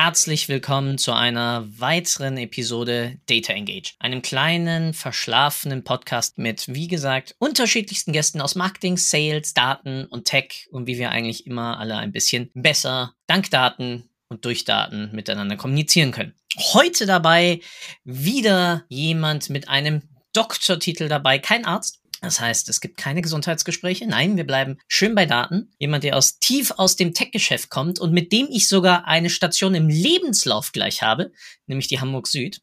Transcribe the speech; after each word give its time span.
Herzlich 0.00 0.48
willkommen 0.48 0.96
zu 0.96 1.12
einer 1.12 1.66
weiteren 1.76 2.36
Episode 2.36 3.18
Data 3.26 3.52
Engage, 3.52 3.94
einem 3.98 4.22
kleinen, 4.22 4.94
verschlafenen 4.94 5.82
Podcast 5.82 6.38
mit, 6.38 6.72
wie 6.72 6.86
gesagt, 6.86 7.34
unterschiedlichsten 7.40 8.12
Gästen 8.12 8.40
aus 8.40 8.54
Marketing, 8.54 8.96
Sales, 8.96 9.54
Daten 9.54 10.04
und 10.04 10.26
Tech 10.26 10.68
und 10.70 10.86
wie 10.86 10.98
wir 10.98 11.10
eigentlich 11.10 11.48
immer 11.48 11.80
alle 11.80 11.96
ein 11.96 12.12
bisschen 12.12 12.48
besser 12.54 13.14
dank 13.26 13.50
Daten 13.50 14.08
und 14.28 14.44
durch 14.44 14.64
Daten 14.64 15.10
miteinander 15.12 15.56
kommunizieren 15.56 16.12
können. 16.12 16.34
Heute 16.74 17.04
dabei 17.04 17.60
wieder 18.04 18.84
jemand 18.88 19.50
mit 19.50 19.68
einem 19.68 20.02
Doktortitel 20.32 21.08
dabei, 21.08 21.40
kein 21.40 21.64
Arzt, 21.64 22.00
das 22.20 22.40
heißt, 22.40 22.68
es 22.68 22.80
gibt 22.80 22.96
keine 22.96 23.22
Gesundheitsgespräche. 23.22 24.06
Nein, 24.06 24.36
wir 24.36 24.46
bleiben 24.46 24.78
schön 24.88 25.14
bei 25.14 25.26
Daten. 25.26 25.70
Jemand, 25.78 26.04
der 26.04 26.16
aus 26.16 26.38
tief 26.38 26.72
aus 26.72 26.96
dem 26.96 27.14
Tech-Geschäft 27.14 27.70
kommt 27.70 28.00
und 28.00 28.12
mit 28.12 28.32
dem 28.32 28.48
ich 28.50 28.68
sogar 28.68 29.06
eine 29.06 29.30
Station 29.30 29.74
im 29.74 29.88
Lebenslauf 29.88 30.72
gleich 30.72 31.02
habe, 31.02 31.32
nämlich 31.66 31.86
die 31.86 32.00
Hamburg 32.00 32.26
Süd. 32.26 32.60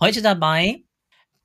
Heute 0.00 0.22
dabei 0.22 0.82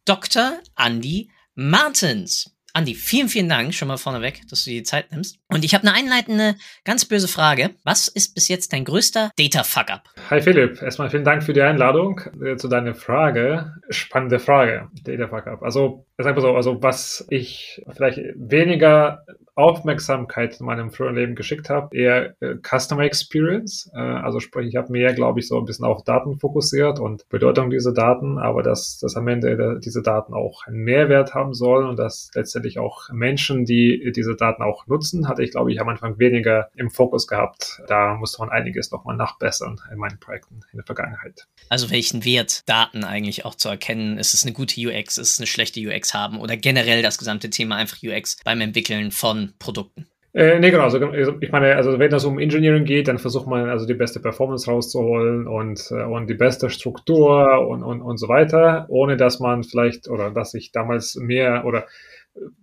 Dr. 0.05 0.59
Andy 0.75 1.29
Martens. 1.53 2.55
Andi, 2.73 2.95
vielen, 2.95 3.27
vielen 3.27 3.49
Dank 3.49 3.73
schon 3.73 3.89
mal 3.89 3.97
vorneweg, 3.97 4.41
dass 4.49 4.63
du 4.63 4.69
dir 4.69 4.79
die 4.79 4.83
Zeit 4.83 5.11
nimmst. 5.11 5.39
Und 5.47 5.65
ich 5.65 5.73
habe 5.73 5.85
eine 5.85 5.95
einleitende, 5.95 6.55
ganz 6.85 7.03
böse 7.05 7.27
Frage. 7.27 7.71
Was 7.83 8.07
ist 8.07 8.33
bis 8.33 8.47
jetzt 8.47 8.71
dein 8.71 8.85
größter 8.85 9.31
Data-Fuck-Up? 9.37 10.09
Hi 10.29 10.41
Philipp, 10.41 10.81
erstmal 10.81 11.09
vielen 11.09 11.25
Dank 11.25 11.43
für 11.43 11.53
die 11.53 11.61
Einladung 11.61 12.21
äh, 12.41 12.55
zu 12.55 12.69
deiner 12.69 12.95
Frage. 12.95 13.73
Spannende 13.89 14.39
Frage, 14.39 14.89
Data-Fuck-Up. 15.03 15.63
Also, 15.63 16.05
sag 16.17 16.35
mal 16.35 16.41
so, 16.41 16.55
also 16.55 16.81
was 16.81 17.25
ich 17.29 17.81
vielleicht 17.93 18.19
weniger 18.35 19.25
Aufmerksamkeit 19.55 20.59
in 20.59 20.65
meinem 20.65 20.91
früheren 20.91 21.15
Leben 21.15 21.35
geschickt 21.35 21.69
habe, 21.69 21.95
eher 21.95 22.35
äh, 22.41 22.55
Customer 22.61 23.03
Experience. 23.03 23.89
Äh, 23.93 23.99
also 23.99 24.39
sprich, 24.39 24.67
ich 24.67 24.75
habe 24.75 24.91
mehr, 24.91 25.13
glaube 25.13 25.39
ich, 25.39 25.47
so 25.47 25.57
ein 25.57 25.65
bisschen 25.65 25.85
auf 25.85 26.03
Daten 26.03 26.39
fokussiert 26.39 26.99
und 26.99 27.27
Bedeutung 27.29 27.69
dieser 27.69 27.93
Daten, 27.93 28.37
aber 28.37 28.63
dass, 28.63 28.97
dass 28.99 29.15
am 29.15 29.27
Ende 29.27 29.79
diese 29.83 30.01
Daten 30.01 30.33
auch 30.33 30.65
einen 30.65 30.83
Mehrwert 30.83 31.33
haben 31.33 31.53
sollen 31.53 31.87
und 31.87 31.97
dass 31.97 32.31
letztendlich 32.33 32.79
auch 32.79 33.09
Menschen, 33.11 33.65
die 33.65 34.11
diese 34.15 34.35
Daten 34.35 34.63
auch 34.63 34.87
nutzen, 34.87 35.27
hatte 35.27 35.43
ich, 35.43 35.51
glaube 35.51 35.71
ich, 35.73 35.81
am 35.81 35.89
Anfang 35.89 36.17
weniger 36.17 36.69
im 36.75 36.89
Fokus 36.89 37.27
gehabt. 37.27 37.81
Da 37.87 38.15
musste 38.15 38.39
man 38.39 38.49
einiges 38.49 38.91
nochmal 38.91 39.17
nachbessern 39.17 39.81
in 39.91 39.97
meinen 39.97 40.19
Projekten 40.19 40.61
in 40.71 40.77
der 40.77 40.85
Vergangenheit. 40.85 41.47
Also 41.69 41.91
welchen 41.91 42.23
Wert 42.23 42.67
Daten 42.69 43.03
eigentlich 43.03 43.45
auch 43.45 43.55
zu 43.55 43.69
erkennen? 43.69 44.17
Ist 44.17 44.33
es 44.33 44.43
eine 44.43 44.53
gute 44.53 44.79
UX, 44.79 45.17
ist 45.17 45.31
es 45.31 45.39
eine 45.39 45.47
schlechte 45.47 45.81
UX 45.81 46.13
haben 46.13 46.39
oder 46.39 46.55
generell 46.55 47.01
das 47.01 47.17
gesamte 47.17 47.49
Thema 47.49 47.75
einfach 47.75 47.97
UX 48.03 48.37
beim 48.43 48.61
Entwickeln 48.61 49.11
von 49.11 49.40
Produkten. 49.59 50.07
Äh, 50.33 50.59
nee, 50.59 50.71
genau. 50.71 50.83
Also, 50.83 50.97
ich 51.41 51.51
meine, 51.51 51.75
also 51.75 51.99
wenn 51.99 52.13
es 52.13 52.23
um 52.23 52.39
Engineering 52.39 52.85
geht, 52.85 53.09
dann 53.09 53.19
versucht 53.19 53.47
man 53.47 53.69
also 53.69 53.85
die 53.85 53.93
beste 53.93 54.21
Performance 54.21 54.69
rauszuholen 54.69 55.45
und, 55.45 55.91
äh, 55.91 56.03
und 56.03 56.29
die 56.29 56.35
beste 56.35 56.69
Struktur 56.69 57.67
und, 57.67 57.83
und, 57.83 58.01
und 58.01 58.17
so 58.17 58.29
weiter, 58.29 58.85
ohne 58.87 59.17
dass 59.17 59.39
man 59.39 59.63
vielleicht 59.63 60.07
oder 60.07 60.31
dass 60.31 60.53
ich 60.53 60.71
damals 60.71 61.15
mehr 61.15 61.65
oder 61.65 61.85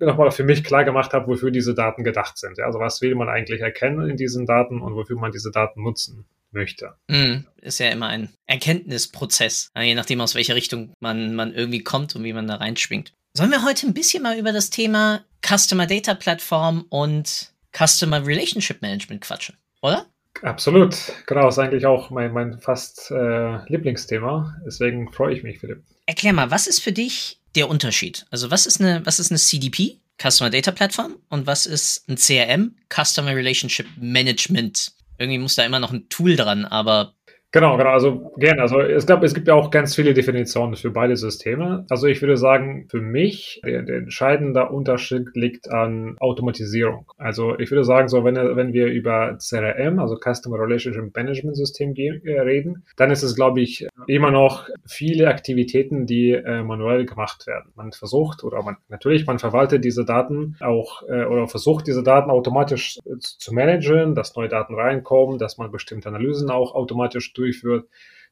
nochmal 0.00 0.30
für 0.30 0.44
mich 0.44 0.64
klar 0.64 0.84
gemacht 0.84 1.12
habe, 1.12 1.26
wofür 1.26 1.50
diese 1.50 1.74
Daten 1.74 2.04
gedacht 2.04 2.38
sind. 2.38 2.56
Ja, 2.56 2.64
also 2.64 2.78
was 2.78 3.02
will 3.02 3.14
man 3.14 3.28
eigentlich 3.28 3.60
erkennen 3.60 4.08
in 4.08 4.16
diesen 4.16 4.46
Daten 4.46 4.80
und 4.80 4.94
wofür 4.94 5.18
man 5.18 5.32
diese 5.32 5.50
Daten 5.50 5.82
nutzen 5.82 6.24
möchte. 6.50 6.94
Mm, 7.08 7.44
ist 7.60 7.78
ja 7.78 7.90
immer 7.90 8.06
ein 8.08 8.30
Erkenntnisprozess, 8.46 9.70
je 9.78 9.94
nachdem 9.94 10.22
aus 10.22 10.34
welcher 10.34 10.54
Richtung 10.54 10.94
man, 11.00 11.34
man 11.34 11.52
irgendwie 11.52 11.84
kommt 11.84 12.16
und 12.16 12.24
wie 12.24 12.32
man 12.32 12.46
da 12.46 12.54
reinschwingt. 12.54 13.12
Sollen 13.34 13.50
wir 13.50 13.64
heute 13.64 13.86
ein 13.86 13.94
bisschen 13.94 14.22
mal 14.22 14.38
über 14.38 14.52
das 14.52 14.70
Thema 14.70 15.24
Customer 15.46 15.86
Data 15.86 16.14
Plattform 16.14 16.86
und 16.88 17.52
Customer 17.76 18.24
Relationship 18.24 18.82
Management 18.82 19.20
quatschen, 19.20 19.56
oder? 19.82 20.06
Absolut. 20.42 20.96
Genau, 21.26 21.48
ist 21.48 21.58
eigentlich 21.58 21.86
auch 21.86 22.10
mein, 22.10 22.32
mein 22.32 22.58
fast 22.58 23.10
äh, 23.10 23.64
Lieblingsthema. 23.70 24.56
Deswegen 24.64 25.12
freue 25.12 25.34
ich 25.34 25.42
mich, 25.42 25.58
Philipp. 25.58 25.82
Erklär 26.06 26.32
mal, 26.32 26.50
was 26.50 26.66
ist 26.66 26.80
für 26.80 26.92
dich 26.92 27.40
der 27.54 27.68
Unterschied? 27.68 28.26
Also, 28.30 28.50
was 28.50 28.66
ist 28.66 28.80
eine, 28.80 29.04
was 29.04 29.18
ist 29.18 29.30
eine 29.30 29.38
CDP, 29.38 29.98
Customer 30.20 30.50
Data 30.50 30.70
Plattform, 30.70 31.16
und 31.28 31.46
was 31.46 31.66
ist 31.66 32.08
ein 32.08 32.16
CRM, 32.16 32.76
Customer 32.88 33.34
Relationship 33.34 33.86
Management? 33.96 34.92
Irgendwie 35.18 35.38
muss 35.38 35.56
da 35.56 35.64
immer 35.64 35.80
noch 35.80 35.92
ein 35.92 36.08
Tool 36.08 36.36
dran, 36.36 36.64
aber 36.64 37.14
Genau, 37.50 37.78
genau, 37.78 37.90
also 37.90 38.30
gerne. 38.36 38.60
Also 38.60 38.80
es 38.80 39.06
gab, 39.06 39.22
es 39.22 39.32
gibt 39.32 39.48
ja 39.48 39.54
auch 39.54 39.70
ganz 39.70 39.94
viele 39.94 40.12
Definitionen 40.12 40.76
für 40.76 40.90
beide 40.90 41.16
Systeme. 41.16 41.86
Also 41.88 42.06
ich 42.06 42.20
würde 42.20 42.36
sagen, 42.36 42.86
für 42.90 43.00
mich 43.00 43.62
der, 43.64 43.82
der 43.84 43.96
entscheidende 43.96 44.68
Unterschied 44.68 45.34
liegt 45.34 45.70
an 45.70 46.16
Automatisierung. 46.20 47.10
Also 47.16 47.58
ich 47.58 47.70
würde 47.70 47.84
sagen, 47.84 48.08
so 48.08 48.22
wenn, 48.22 48.34
wenn 48.34 48.74
wir 48.74 48.88
über 48.88 49.38
CRM, 49.38 49.98
also 49.98 50.16
Customer 50.16 50.58
Relationship 50.58 51.16
Management 51.16 51.56
System 51.56 51.94
äh, 51.96 52.38
reden, 52.38 52.84
dann 52.96 53.10
ist 53.10 53.22
es, 53.22 53.34
glaube 53.34 53.62
ich, 53.62 53.88
immer 54.06 54.30
noch 54.30 54.68
viele 54.86 55.28
Aktivitäten, 55.28 56.04
die 56.04 56.32
äh, 56.32 56.62
manuell 56.62 57.06
gemacht 57.06 57.46
werden. 57.46 57.72
Man 57.76 57.92
versucht 57.92 58.44
oder 58.44 58.62
man 58.62 58.76
natürlich, 58.90 59.26
man 59.26 59.38
verwaltet 59.38 59.86
diese 59.86 60.04
Daten 60.04 60.56
auch 60.60 61.02
äh, 61.08 61.24
oder 61.24 61.48
versucht 61.48 61.86
diese 61.86 62.02
Daten 62.02 62.30
automatisch 62.30 62.98
äh, 63.06 63.16
zu 63.20 63.54
managen, 63.54 64.14
dass 64.14 64.36
neue 64.36 64.48
Daten 64.48 64.74
reinkommen, 64.74 65.38
dass 65.38 65.56
man 65.56 65.70
bestimmte 65.70 66.10
Analysen 66.10 66.50
auch 66.50 66.74
automatisch 66.74 67.32
durchführt. 67.38 67.88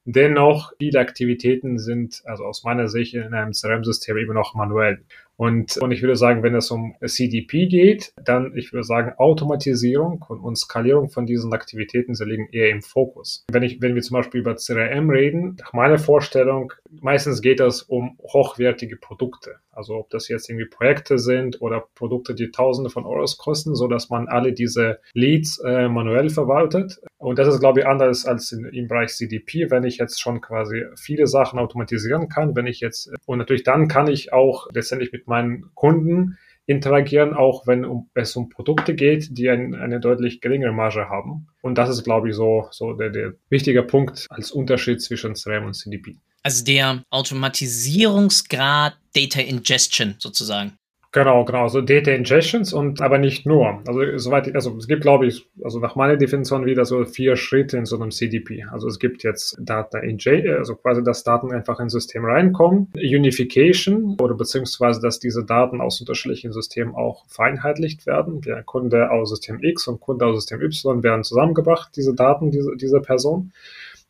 Dennoch, 0.08 0.72
viele 0.78 1.00
Aktivitäten 1.00 1.78
sind, 1.78 2.22
also 2.26 2.44
aus 2.44 2.62
meiner 2.62 2.86
Sicht, 2.86 3.14
in 3.14 3.34
einem 3.34 3.52
CRM-System 3.52 4.16
immer 4.16 4.34
noch 4.34 4.54
manuell. 4.54 5.04
Und, 5.36 5.76
und 5.76 5.92
ich 5.92 6.00
würde 6.00 6.16
sagen, 6.16 6.42
wenn 6.42 6.54
es 6.54 6.70
um 6.70 6.94
CDP 7.04 7.66
geht, 7.66 8.12
dann, 8.24 8.56
ich 8.56 8.72
würde 8.72 8.84
sagen, 8.84 9.12
Automatisierung 9.18 10.24
und, 10.28 10.56
Skalierung 10.56 11.10
von 11.10 11.26
diesen 11.26 11.52
Aktivitäten, 11.52 12.14
sie 12.14 12.24
liegen 12.24 12.48
eher 12.52 12.70
im 12.70 12.82
Fokus. 12.82 13.44
Wenn 13.50 13.62
ich, 13.62 13.82
wenn 13.82 13.94
wir 13.94 14.02
zum 14.02 14.14
Beispiel 14.14 14.40
über 14.40 14.56
CRM 14.56 15.10
reden, 15.10 15.56
nach 15.60 15.74
meiner 15.74 15.98
Vorstellung, 15.98 16.72
meistens 16.88 17.42
geht 17.42 17.60
es 17.60 17.82
um 17.82 18.16
hochwertige 18.22 18.96
Produkte. 18.96 19.56
Also 19.72 19.96
ob 19.96 20.08
das 20.08 20.28
jetzt 20.28 20.48
irgendwie 20.48 20.68
Projekte 20.68 21.18
sind 21.18 21.60
oder 21.60 21.86
Produkte, 21.94 22.34
die 22.34 22.50
Tausende 22.50 22.88
von 22.88 23.04
Euros 23.04 23.36
kosten, 23.36 23.74
so 23.74 23.88
dass 23.88 24.08
man 24.08 24.28
alle 24.28 24.54
diese 24.54 25.00
Leads 25.12 25.58
äh, 25.58 25.88
manuell 25.88 26.30
verwaltet. 26.30 26.98
Und 27.26 27.40
das 27.40 27.48
ist, 27.48 27.58
glaube 27.58 27.80
ich, 27.80 27.86
anders 27.88 28.24
als 28.24 28.52
in, 28.52 28.66
im 28.66 28.86
Bereich 28.86 29.08
CDP, 29.08 29.68
wenn 29.68 29.82
ich 29.82 29.98
jetzt 29.98 30.20
schon 30.20 30.40
quasi 30.40 30.84
viele 30.94 31.26
Sachen 31.26 31.58
automatisieren 31.58 32.28
kann, 32.28 32.54
wenn 32.54 32.68
ich 32.68 32.78
jetzt, 32.78 33.10
und 33.24 33.38
natürlich 33.38 33.64
dann 33.64 33.88
kann 33.88 34.06
ich 34.06 34.32
auch 34.32 34.68
letztendlich 34.72 35.10
mit 35.10 35.26
meinen 35.26 35.74
Kunden 35.74 36.38
interagieren, 36.66 37.34
auch 37.34 37.66
wenn 37.66 37.84
um, 37.84 38.08
es 38.14 38.36
um 38.36 38.48
Produkte 38.48 38.94
geht, 38.94 39.36
die 39.36 39.50
ein, 39.50 39.74
eine 39.74 39.98
deutlich 39.98 40.40
geringere 40.40 40.70
Marge 40.70 41.08
haben. 41.08 41.48
Und 41.62 41.78
das 41.78 41.90
ist, 41.90 42.04
glaube 42.04 42.28
ich, 42.28 42.36
so, 42.36 42.68
so 42.70 42.92
der, 42.92 43.10
der 43.10 43.32
wichtige 43.48 43.82
Punkt 43.82 44.28
als 44.30 44.52
Unterschied 44.52 45.02
zwischen 45.02 45.34
CRM 45.34 45.64
und 45.64 45.74
CDP. 45.74 46.18
Also 46.44 46.64
der 46.64 47.02
Automatisierungsgrad 47.10 48.98
Data 49.16 49.40
Ingestion 49.40 50.14
sozusagen. 50.18 50.78
Genau, 51.16 51.46
genau. 51.46 51.62
Also 51.62 51.80
Data 51.80 52.10
Ingestions 52.10 52.74
und 52.74 53.00
aber 53.00 53.16
nicht 53.16 53.46
nur. 53.46 53.80
Also 53.86 54.18
soweit, 54.18 54.54
also 54.54 54.76
es 54.76 54.86
gibt, 54.86 55.00
glaube 55.00 55.26
ich, 55.26 55.48
also 55.64 55.80
nach 55.80 55.96
meiner 55.96 56.18
Definition 56.18 56.66
wieder 56.66 56.84
so 56.84 57.06
vier 57.06 57.36
Schritte 57.36 57.78
in 57.78 57.86
so 57.86 57.96
einem 57.96 58.10
CDP. 58.10 58.66
Also 58.70 58.86
es 58.86 58.98
gibt 58.98 59.22
jetzt 59.22 59.56
Data 59.58 59.98
Ingestion, 59.98 60.58
also 60.58 60.74
quasi, 60.74 61.02
dass 61.02 61.24
Daten 61.24 61.52
einfach 61.52 61.80
ins 61.80 61.94
System 61.94 62.26
reinkommen, 62.26 62.88
Unification 62.96 64.18
oder 64.20 64.34
beziehungsweise, 64.34 65.00
dass 65.00 65.18
diese 65.18 65.42
Daten 65.42 65.80
aus 65.80 66.00
unterschiedlichen 66.00 66.52
Systemen 66.52 66.94
auch 66.94 67.24
vereinheitlicht 67.28 68.04
werden. 68.04 68.42
Der 68.42 68.62
Kunde 68.62 69.10
aus 69.10 69.30
System 69.30 69.62
X 69.62 69.88
und 69.88 70.00
Kunde 70.00 70.26
aus 70.26 70.36
System 70.36 70.60
Y 70.60 71.02
werden 71.02 71.24
zusammengebracht, 71.24 71.96
diese 71.96 72.14
Daten 72.14 72.50
dieser, 72.50 72.76
dieser 72.76 73.00
Person. 73.00 73.52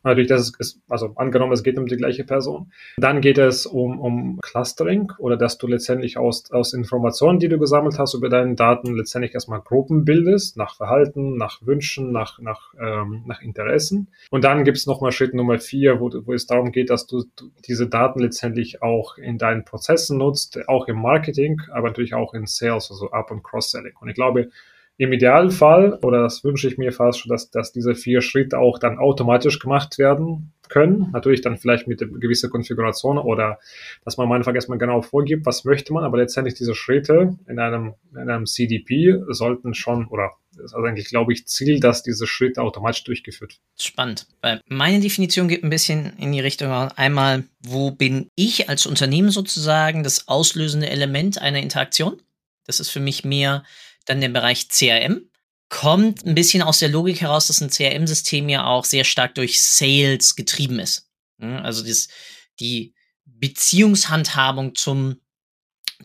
Natürlich, 0.07 0.29
das 0.29 0.53
ist, 0.61 0.81
also 0.89 1.15
angenommen, 1.17 1.53
es 1.53 1.65
geht 1.65 1.77
um 1.79 1.87
die 1.87 1.97
gleiche 1.97 2.23
Person. 2.23 2.71
Dann 2.97 3.21
geht 3.21 3.39
es 3.39 3.67
um, 3.67 3.99
um 3.99 4.39
Clustering 4.41 5.11
oder 5.19 5.37
dass 5.37 5.59
du 5.59 5.67
letztendlich 5.67 6.17
aus, 6.17 6.49
aus 6.53 6.75
Informationen, 6.75 7.41
die 7.41 7.49
du 7.49 7.59
gesammelt 7.59 7.99
hast 7.99 8.15
über 8.15 8.29
deine 8.29 8.55
Daten, 8.55 8.95
letztendlich 8.95 9.35
erstmal 9.35 9.61
Gruppen 9.61 10.05
bildest, 10.05 10.57
nach 10.57 10.77
Verhalten, 10.77 11.37
nach 11.37 11.61
Wünschen, 11.67 12.13
nach, 12.13 12.39
nach, 12.39 12.73
ähm, 12.81 13.25
nach 13.27 13.43
Interessen. 13.43 14.07
Und 14.31 14.45
dann 14.45 14.63
gibt 14.63 14.77
es 14.77 14.87
nochmal 14.87 15.11
Schritt 15.11 15.35
Nummer 15.35 15.59
vier, 15.59 15.99
wo, 15.99 16.09
wo 16.25 16.33
es 16.33 16.47
darum 16.47 16.71
geht, 16.71 16.91
dass 16.91 17.09
du 17.09 17.25
diese 17.67 17.89
Daten 17.89 18.21
letztendlich 18.21 18.83
auch 18.83 19.19
in 19.19 19.39
deinen 19.39 19.65
Prozessen 19.65 20.19
nutzt, 20.19 20.69
auch 20.69 20.87
im 20.87 21.03
Marketing, 21.03 21.61
aber 21.73 21.89
natürlich 21.89 22.15
auch 22.15 22.33
in 22.33 22.47
Sales, 22.47 22.93
also 22.93 23.11
Up- 23.11 23.33
und 23.33 23.43
Cross-Selling. 23.43 23.95
Und 24.01 24.09
ich 24.09 24.15
glaube, 24.15 24.51
im 24.99 25.13
Idealfall, 25.13 25.99
oder 26.03 26.23
das 26.23 26.43
wünsche 26.43 26.69
ich 26.69 26.79
mir 26.79 26.91
fast 26.91 27.21
schon, 27.21 27.31
dass, 27.31 27.51
dass 27.51 27.73
diese 27.73 27.95
vier 27.95 28.23
Schritte 28.23 28.59
auch 28.59 28.79
dann 28.79 28.99
automatisch 28.99 29.59
gemacht 29.59 29.99
werden 29.99 30.53
können. 30.69 31.11
Natürlich 31.13 31.43
dann 31.43 31.59
vielleicht 31.59 31.87
mit 31.87 31.99
gewisser 31.99 32.49
Konfiguration 32.49 33.19
oder 33.19 33.59
dass 34.05 34.17
man 34.17 34.27
am 34.27 34.33
Anfang 34.33 34.55
erstmal 34.55 34.79
genau 34.79 35.03
vorgibt, 35.03 35.47
was 35.47 35.65
möchte 35.65 35.93
man, 35.93 36.05
aber 36.05 36.17
letztendlich 36.17 36.55
diese 36.55 36.75
Schritte 36.75 37.37
in 37.47 37.59
einem, 37.59 37.95
in 38.13 38.31
einem 38.31 38.47
CDP 38.47 39.23
sollten 39.29 39.75
schon, 39.75 40.07
oder 40.07 40.33
ist 40.53 40.75
also 40.75 40.87
eigentlich, 40.87 41.09
glaube 41.09 41.35
ich, 41.35 41.47
Ziel, 41.47 41.81
dass 41.81 42.03
diese 42.03 42.27
Schritte 42.27 42.63
automatisch 42.63 43.05
durchgeführt 43.05 43.61
Spannend, 43.79 44.27
weil 44.41 44.63
meine 44.67 45.01
Definition 45.01 45.49
geht 45.49 45.63
ein 45.63 45.71
bisschen 45.71 46.15
in 46.19 46.33
die 46.33 46.41
Richtung 46.41 46.71
einmal, 46.71 47.45
wo 47.61 47.91
bin 47.91 48.31
ich 48.35 48.71
als 48.71 48.87
Unternehmen 48.87 49.31
sozusagen 49.31 50.03
das 50.03 50.29
auslösende 50.29 50.89
Element 50.89 51.41
einer 51.41 51.61
Interaktion? 51.61 52.23
Das 52.67 52.81
ist 52.81 52.89
für 52.89 53.01
mich 53.01 53.25
mehr 53.25 53.63
dann 54.07 54.21
der 54.21 54.31
Bereich 54.31 54.69
CRM. 54.69 55.31
Kommt 55.69 56.25
ein 56.25 56.35
bisschen 56.35 56.63
aus 56.63 56.79
der 56.79 56.89
Logik 56.89 57.21
heraus, 57.21 57.49
dass 57.49 57.61
ein 57.61 57.71
CRM-System 57.71 58.49
ja 58.49 58.67
auch 58.67 58.85
sehr 58.85 59.05
stark 59.05 59.35
durch 59.35 59.61
Sales 59.61 60.37
getrieben 60.37 60.79
ist. 60.79 61.11
Also 61.39 61.85
das, 61.85 62.09
die 62.61 62.95
Beziehungshandhabung 63.25 64.75
zum, 64.75 65.21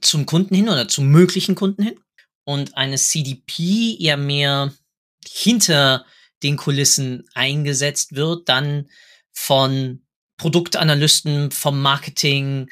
zum 0.02 0.26
Kunden 0.26 0.56
hin 0.56 0.68
oder 0.68 0.88
zum 0.88 1.08
möglichen 1.08 1.56
Kunden 1.56 1.84
hin. 1.84 2.00
Und 2.44 2.76
eine 2.76 2.98
CDP 2.98 3.96
ja 4.00 4.18
mehr 4.18 4.74
hinter 5.26 6.06
den 6.42 6.58
Kulissen 6.58 7.30
eingesetzt 7.36 8.16
wird, 8.16 8.50
dann 8.50 8.90
von 9.32 10.02
Produktanalysten, 10.38 11.52
vom 11.52 11.80
Marketing, 11.82 12.72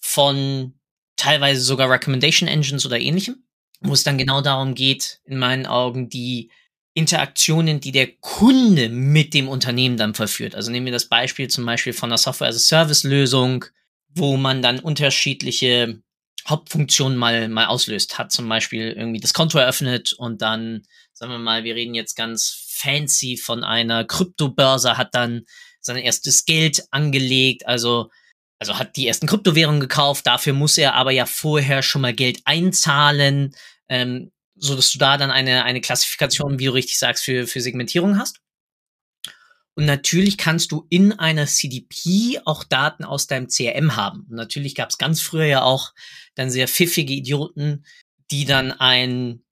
von 0.00 0.74
teilweise 1.14 1.60
sogar 1.60 1.88
Recommendation 1.88 2.48
Engines 2.48 2.84
oder 2.84 2.98
ähnlichem 2.98 3.43
wo 3.84 3.92
es 3.92 4.02
dann 4.02 4.18
genau 4.18 4.40
darum 4.40 4.74
geht, 4.74 5.20
in 5.24 5.38
meinen 5.38 5.66
Augen, 5.66 6.08
die 6.08 6.50
Interaktionen, 6.94 7.80
die 7.80 7.92
der 7.92 8.08
Kunde 8.20 8.88
mit 8.88 9.34
dem 9.34 9.48
Unternehmen 9.48 9.96
dann 9.96 10.14
verführt. 10.14 10.54
Also 10.54 10.70
nehmen 10.70 10.86
wir 10.86 10.92
das 10.92 11.08
Beispiel 11.08 11.48
zum 11.48 11.66
Beispiel 11.66 11.92
von 11.92 12.08
einer 12.08 12.18
Software-as-a-Service-Lösung, 12.18 13.66
wo 14.08 14.36
man 14.36 14.62
dann 14.62 14.78
unterschiedliche 14.78 16.00
Hauptfunktionen 16.48 17.18
mal, 17.18 17.48
mal 17.48 17.66
auslöst. 17.66 18.16
Hat 18.16 18.32
zum 18.32 18.48
Beispiel 18.48 18.92
irgendwie 18.92 19.20
das 19.20 19.34
Konto 19.34 19.58
eröffnet 19.58 20.12
und 20.12 20.40
dann, 20.40 20.82
sagen 21.12 21.32
wir 21.32 21.38
mal, 21.38 21.64
wir 21.64 21.74
reden 21.74 21.94
jetzt 21.94 22.14
ganz 22.14 22.64
fancy 22.68 23.36
von 23.36 23.64
einer 23.64 24.04
Kryptobörse, 24.04 24.96
hat 24.96 25.14
dann 25.14 25.42
sein 25.80 25.96
erstes 25.96 26.44
Geld 26.44 26.84
angelegt, 26.90 27.66
also 27.66 28.10
also 28.60 28.78
hat 28.78 28.96
die 28.96 29.06
ersten 29.06 29.26
Kryptowährungen 29.26 29.80
gekauft, 29.80 30.26
dafür 30.26 30.54
muss 30.54 30.78
er 30.78 30.94
aber 30.94 31.10
ja 31.10 31.26
vorher 31.26 31.82
schon 31.82 32.02
mal 32.02 32.14
Geld 32.14 32.40
einzahlen, 32.44 33.54
ähm, 33.88 34.30
so 34.56 34.76
dass 34.76 34.92
du 34.92 34.98
da 34.98 35.16
dann 35.16 35.30
eine, 35.30 35.64
eine 35.64 35.80
Klassifikation, 35.80 36.58
wie 36.58 36.66
du 36.66 36.74
richtig 36.74 36.98
sagst, 36.98 37.24
für, 37.24 37.46
für 37.46 37.60
Segmentierung 37.60 38.18
hast. 38.18 38.40
Und 39.76 39.86
natürlich 39.86 40.38
kannst 40.38 40.70
du 40.70 40.86
in 40.88 41.12
einer 41.18 41.46
CDP 41.46 42.40
auch 42.44 42.62
Daten 42.62 43.04
aus 43.04 43.26
deinem 43.26 43.48
CRM 43.48 43.96
haben. 43.96 44.26
Und 44.30 44.36
natürlich 44.36 44.76
gab 44.76 44.90
es 44.90 44.98
ganz 44.98 45.20
früher 45.20 45.46
ja 45.46 45.62
auch 45.62 45.92
dann 46.36 46.50
sehr 46.50 46.68
pfiffige 46.68 47.12
Idioten, 47.12 47.84
die 48.30 48.44
dann 48.44 48.72
ein 48.72 49.42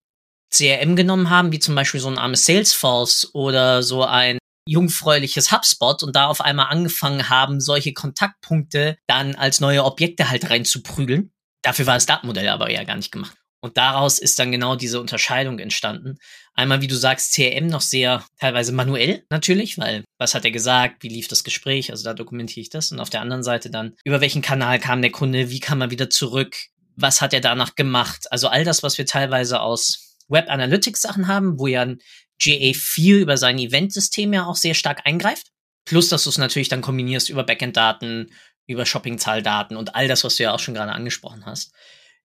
CRM 0.53 0.95
genommen 0.95 1.31
haben, 1.31 1.51
wie 1.51 1.59
zum 1.59 1.75
Beispiel 1.75 2.01
so 2.01 2.09
ein 2.09 2.19
armes 2.19 2.45
Salesforce 2.45 3.31
oder 3.35 3.83
so 3.83 4.05
ein 4.05 4.39
jungfräuliches 4.69 5.51
HubSpot 5.51 6.05
und 6.05 6.15
da 6.15 6.27
auf 6.27 6.41
einmal 6.41 6.67
angefangen 6.67 7.29
haben, 7.29 7.61
solche 7.61 7.93
Kontaktpunkte 7.93 8.97
dann 9.09 9.35
als 9.35 9.61
neue 9.61 9.85
Objekte 9.85 10.31
halt 10.31 10.49
reinzuprügeln. 10.49 11.33
Dafür 11.63 11.87
war 11.87 11.95
das 11.95 12.07
Datenmodell 12.07 12.49
aber 12.49 12.71
ja 12.71 12.85
gar 12.85 12.97
nicht 12.97 13.11
gemacht. 13.11 13.37
Und 13.63 13.77
daraus 13.77 14.19
ist 14.19 14.41
dann 14.41 14.51
genau 14.51 14.75
diese 14.75 15.01
Unterscheidung 15.01 15.61
entstanden. 15.61 16.19
Einmal, 16.53 16.81
wie 16.81 16.89
du 16.89 16.97
sagst, 16.97 17.33
CRM 17.33 17.69
noch 17.69 17.81
sehr 17.81 18.27
teilweise 18.41 18.73
manuell 18.73 19.25
natürlich, 19.31 19.79
weil 19.79 20.05
was 20.19 20.35
hat 20.35 20.45
er 20.45 20.51
gesagt, 20.51 21.05
wie 21.05 21.09
lief 21.09 21.29
das 21.29 21.45
Gespräch, 21.45 21.91
also 21.93 22.03
da 22.03 22.13
dokumentiere 22.13 22.63
ich 22.63 22.71
das. 22.71 22.91
Und 22.91 22.99
auf 22.99 23.09
der 23.09 23.21
anderen 23.21 23.45
Seite 23.45 23.71
dann, 23.71 23.95
über 24.05 24.21
welchen 24.21 24.43
Kanal 24.43 24.81
kam 24.81 25.01
der 25.01 25.13
Kunde, 25.13 25.51
wie 25.51 25.61
kam 25.61 25.81
er 25.81 25.93
wieder 25.93 26.11
zurück, 26.11 26.57
was 26.97 27.23
hat 27.23 27.33
er 27.33 27.41
danach 27.41 27.77
gemacht. 27.77 28.31
Also 28.33 28.49
all 28.49 28.65
das, 28.65 28.83
was 28.83 28.99
wir 28.99 29.07
teilweise 29.07 29.61
aus 29.61 30.19
Web 30.29 30.51
Analytics 30.51 31.01
Sachen 31.01 31.29
haben, 31.29 31.61
wo 31.61 31.69
ja 31.69 31.83
ein 31.83 32.01
GA4 32.41 33.19
über 33.19 33.37
sein 33.37 33.61
Event-System 33.61 34.33
ja 34.33 34.47
auch 34.47 34.57
sehr 34.57 34.75
stark 34.75 35.07
eingreift. 35.07 35.53
Plus, 35.85 36.09
dass 36.09 36.25
du 36.25 36.31
es 36.31 36.39
natürlich 36.39 36.69
dann 36.69 36.81
kombinierst 36.81 37.31
über 37.31 37.45
Backend-Daten, 37.45 38.33
über 38.67 38.87
Shopping-Zahldaten 38.87 39.77
und 39.77 39.95
all 39.95 40.09
das, 40.09 40.25
was 40.25 40.37
du 40.37 40.43
ja 40.43 40.53
auch 40.53 40.59
schon 40.59 40.75
gerade 40.75 40.93
angesprochen 40.93 41.47
hast. 41.47 41.73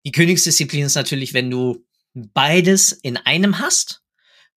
Die 0.06 0.12
Königsdisziplin 0.12 0.86
ist 0.86 0.96
natürlich, 0.96 1.34
wenn 1.34 1.50
du 1.50 1.86
beides 2.14 2.92
in 2.92 3.18
einem 3.18 3.60
hast, 3.60 4.02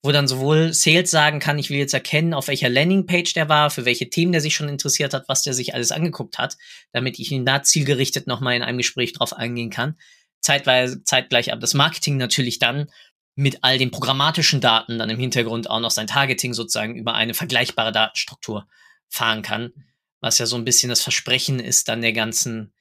wo 0.02 0.12
dann 0.12 0.28
sowohl 0.28 0.72
Sales 0.72 1.10
sagen 1.10 1.40
kann, 1.40 1.58
ich 1.58 1.68
will 1.68 1.78
jetzt 1.78 1.92
erkennen, 1.92 2.32
auf 2.32 2.48
welcher 2.48 2.70
Landingpage 2.70 3.34
der 3.34 3.48
war, 3.48 3.70
für 3.70 3.84
welche 3.84 4.08
Themen 4.08 4.32
der 4.32 4.40
sich 4.40 4.54
schon 4.54 4.68
interessiert 4.68 5.12
hat, 5.12 5.28
was 5.28 5.42
der 5.42 5.52
sich 5.52 5.74
alles 5.74 5.92
angeguckt 5.92 6.38
hat, 6.38 6.56
damit 6.92 7.18
ich 7.18 7.30
ihn 7.30 7.44
da 7.44 7.62
zielgerichtet 7.62 8.26
nochmal 8.26 8.56
in 8.56 8.62
einem 8.62 8.78
Gespräch 8.78 9.12
drauf 9.12 9.34
eingehen 9.34 9.70
kann. 9.70 9.98
Zeitweise, 10.40 11.04
zeitgleich 11.04 11.52
aber 11.52 11.60
das 11.60 11.74
Marketing 11.74 12.16
natürlich 12.16 12.58
dann 12.58 12.86
mit 13.34 13.58
all 13.62 13.78
den 13.78 13.90
programmatischen 13.90 14.60
Daten 14.60 14.98
dann 14.98 15.10
im 15.10 15.18
Hintergrund 15.18 15.68
auch 15.68 15.80
noch 15.80 15.90
sein 15.90 16.06
Targeting 16.06 16.54
sozusagen 16.54 16.96
über 16.96 17.14
eine 17.14 17.34
vergleichbare 17.34 17.92
Datenstruktur 17.92 18.66
fahren 19.08 19.42
kann, 19.42 19.72
was 20.20 20.38
ja 20.38 20.46
so 20.46 20.56
ein 20.56 20.64
bisschen 20.64 20.88
das 20.88 21.02
Versprechen 21.02 21.60
ist 21.60 21.88
dann 21.88 22.00
der 22.00 22.12
ganzen 22.12 22.72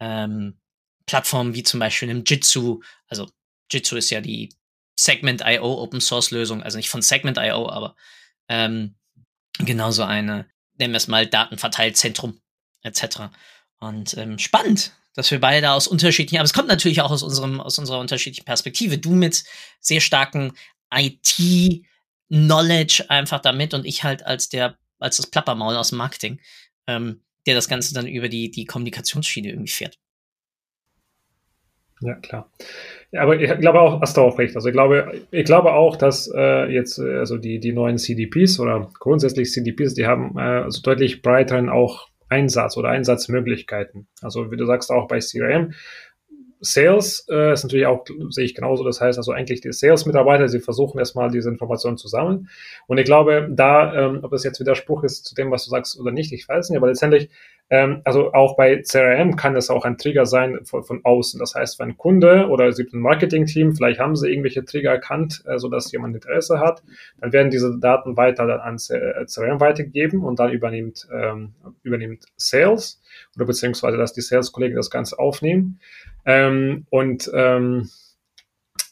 ähm, 0.00 0.58
Plattformen 1.06 1.54
wie 1.54 1.62
zum 1.62 1.80
Beispiel 1.80 2.08
im 2.10 2.24
Jitsu. 2.24 2.80
Also 3.08 3.28
Jitsu 3.70 3.96
ist 3.96 4.10
ja 4.10 4.20
die 4.20 4.50
Segment.io 4.96 5.82
Open 5.82 6.00
Source 6.00 6.30
Lösung, 6.30 6.62
also 6.62 6.76
nicht 6.76 6.90
von 6.90 7.02
Segment.io, 7.02 7.68
aber 7.68 7.96
ähm, 8.48 8.94
genauso 9.58 10.04
eine, 10.04 10.46
nennen 10.78 10.92
wir 10.92 10.98
es 10.98 11.08
mal 11.08 11.26
Datenverteilzentrum 11.26 12.40
etc. 12.82 13.30
Und 13.80 14.16
ähm, 14.16 14.38
spannend, 14.38 14.92
dass 15.14 15.30
wir 15.30 15.40
beide 15.40 15.70
aus 15.72 15.86
unterschiedlichen, 15.86 16.38
aber 16.38 16.44
es 16.44 16.52
kommt 16.52 16.68
natürlich 16.68 17.00
auch 17.00 17.10
aus 17.10 17.22
unserem, 17.22 17.60
aus 17.60 17.78
unserer 17.78 17.98
unterschiedlichen 17.98 18.44
Perspektive. 18.44 18.98
Du 18.98 19.10
mit 19.10 19.44
sehr 19.80 20.00
starken 20.00 20.52
IT-Knowledge 20.92 21.86
einfach 23.08 23.40
damit 23.40 23.74
und 23.74 23.84
ich 23.84 24.04
halt 24.04 24.24
als 24.24 24.48
der, 24.48 24.78
als 24.98 25.16
das 25.16 25.26
Plappermaul 25.26 25.76
aus 25.76 25.90
dem 25.90 25.98
Marketing, 25.98 26.40
ähm, 26.86 27.22
der 27.46 27.54
das 27.54 27.68
Ganze 27.68 27.94
dann 27.94 28.06
über 28.06 28.28
die, 28.28 28.50
die 28.50 28.64
Kommunikationsschiene 28.64 29.48
irgendwie 29.48 29.72
fährt. 29.72 29.98
Ja, 32.00 32.14
klar. 32.14 32.50
Aber 33.16 33.40
ich 33.40 33.58
glaube 33.60 33.80
auch, 33.80 34.00
hast 34.00 34.16
du 34.16 34.22
auch 34.22 34.38
recht. 34.38 34.56
Also 34.56 34.68
ich 34.68 34.74
glaube, 34.74 35.22
ich 35.30 35.44
glaube 35.44 35.72
auch, 35.72 35.96
dass 35.96 36.30
äh, 36.34 36.66
jetzt 36.72 36.98
also 36.98 37.38
die, 37.38 37.60
die 37.60 37.72
neuen 37.72 37.98
CDPs 37.98 38.58
oder 38.58 38.90
grundsätzlich 38.98 39.52
CDPs, 39.52 39.94
die 39.94 40.06
haben 40.06 40.36
äh, 40.36 40.40
also 40.40 40.82
deutlich 40.82 41.22
breiteren 41.22 41.68
auch 41.68 42.08
Einsatz 42.28 42.76
oder 42.76 42.88
Einsatzmöglichkeiten. 42.88 44.06
Also 44.22 44.50
wie 44.50 44.56
du 44.56 44.66
sagst, 44.66 44.90
auch 44.90 45.08
bei 45.08 45.20
CRM. 45.20 45.72
Sales 46.60 47.26
äh, 47.30 47.52
ist 47.52 47.62
natürlich 47.62 47.86
auch, 47.86 48.06
sehe 48.30 48.44
ich 48.44 48.54
genauso, 48.54 48.84
das 48.84 49.00
heißt 49.00 49.18
also 49.18 49.32
eigentlich 49.32 49.60
die 49.60 49.72
Sales-Mitarbeiter, 49.72 50.48
sie 50.48 50.60
versuchen 50.60 50.98
erstmal 50.98 51.30
diese 51.30 51.50
Informationen 51.50 51.98
zu 51.98 52.08
sammeln. 52.08 52.48
Und 52.86 52.96
ich 52.96 53.04
glaube, 53.04 53.48
da, 53.50 53.94
ähm, 53.94 54.20
ob 54.22 54.30
das 54.30 54.44
jetzt 54.44 54.60
Widerspruch 54.60 55.04
ist 55.04 55.26
zu 55.26 55.34
dem, 55.34 55.50
was 55.50 55.64
du 55.64 55.70
sagst 55.70 56.00
oder 56.00 56.10
nicht, 56.10 56.32
ich 56.32 56.48
weiß 56.48 56.70
nicht, 56.70 56.78
aber 56.78 56.88
letztendlich 56.88 57.28
ähm, 57.70 58.02
also 58.04 58.32
auch 58.34 58.56
bei 58.56 58.82
CRM 58.82 59.36
kann 59.36 59.56
es 59.56 59.70
auch 59.70 59.84
ein 59.84 59.96
Trigger 59.96 60.26
sein 60.26 60.60
von, 60.64 60.84
von 60.84 61.00
außen. 61.02 61.40
Das 61.40 61.54
heißt, 61.54 61.78
wenn 61.78 61.90
ein 61.90 61.96
Kunde 61.96 62.48
oder 62.48 62.66
es 62.66 62.76
gibt 62.76 62.92
ein 62.92 63.00
Marketing-Team, 63.00 63.74
vielleicht 63.74 64.00
haben 64.00 64.16
sie 64.16 64.28
irgendwelche 64.28 64.64
Trigger 64.64 64.90
erkannt, 64.90 65.42
äh, 65.46 65.58
sodass 65.58 65.90
jemand 65.90 66.14
Interesse 66.14 66.60
hat, 66.60 66.82
dann 67.20 67.32
werden 67.32 67.50
diese 67.50 67.78
Daten 67.78 68.16
weiter 68.16 68.46
dann 68.46 68.60
an 68.60 68.76
CRM 68.76 69.60
weitergegeben 69.60 70.22
und 70.22 70.38
dann 70.38 70.50
übernimmt, 70.50 71.08
ähm, 71.12 71.54
übernimmt 71.82 72.26
Sales 72.36 73.00
oder 73.36 73.46
beziehungsweise, 73.46 73.96
dass 73.96 74.12
die 74.12 74.20
Sales-Kollegen 74.20 74.76
das 74.76 74.90
Ganze 74.90 75.18
aufnehmen. 75.18 75.80
Ähm, 76.26 76.86
und 76.90 77.30
ähm, 77.34 77.88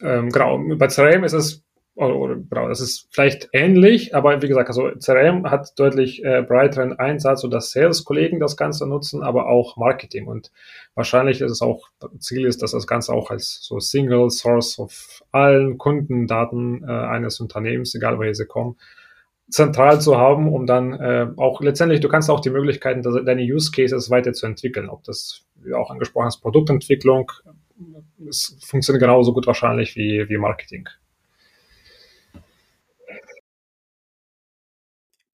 ähm, 0.01 0.31
genau, 0.31 0.59
bei 0.77 0.89
CRM 0.89 1.25
ist 1.25 1.35
es 1.35 1.63
oder, 1.95 2.37
genau, 2.37 2.69
das 2.69 2.81
ist 2.81 3.09
vielleicht 3.11 3.51
ähnlich, 3.53 4.15
aber 4.15 4.41
wie 4.41 4.49
gesagt, 4.49 4.69
also 4.69 4.91
CRM 4.99 5.51
hat 5.51 5.79
deutlich 5.79 6.25
äh, 6.25 6.43
breiteren 6.43 6.99
Einsatz, 6.99 7.43
sodass 7.43 7.71
Sales-Kollegen 7.71 8.41
das 8.41 8.57
Ganze 8.57 8.87
nutzen, 8.87 9.23
aber 9.23 9.49
auch 9.49 9.77
Marketing. 9.77 10.27
Und 10.27 10.51
wahrscheinlich 10.95 11.43
ist 11.43 11.51
es 11.51 11.61
auch, 11.61 11.89
Ziel 12.19 12.47
ist, 12.47 12.63
dass 12.63 12.71
das 12.71 12.87
Ganze 12.87 13.13
auch 13.13 13.31
als 13.31 13.59
so 13.63 13.79
Single 13.79 14.31
Source 14.31 14.79
of 14.79 15.23
allen 15.33 15.77
Kundendaten 15.77 16.83
äh, 16.89 16.91
eines 16.91 17.41
Unternehmens, 17.41 17.95
egal 17.95 18.19
woher 18.19 18.35
sie 18.35 18.47
kommen, 18.47 18.77
zentral 19.51 20.01
zu 20.01 20.17
haben, 20.17 20.51
um 20.51 20.67
dann 20.67 20.95
äh, 20.95 21.27
auch 21.37 21.61
letztendlich, 21.61 22.01
du 22.01 22.09
kannst 22.09 22.31
auch 22.31 22.41
die 22.41 22.51
Möglichkeiten, 22.51 23.03
deine 23.03 23.43
Use 23.43 23.71
Cases 23.71 24.09
weiterzuentwickeln, 24.09 24.89
ob 24.89 25.05
das, 25.05 25.45
wie 25.57 25.75
auch 25.75 25.91
angesprochen 25.91 26.27
hast, 26.27 26.41
Produktentwicklung, 26.41 27.31
es 28.29 28.57
funktioniert 28.65 29.03
genauso 29.03 29.35
gut 29.35 29.47
wahrscheinlich 29.47 29.95
wie, 29.97 30.27
wie 30.29 30.39
Marketing. 30.39 30.89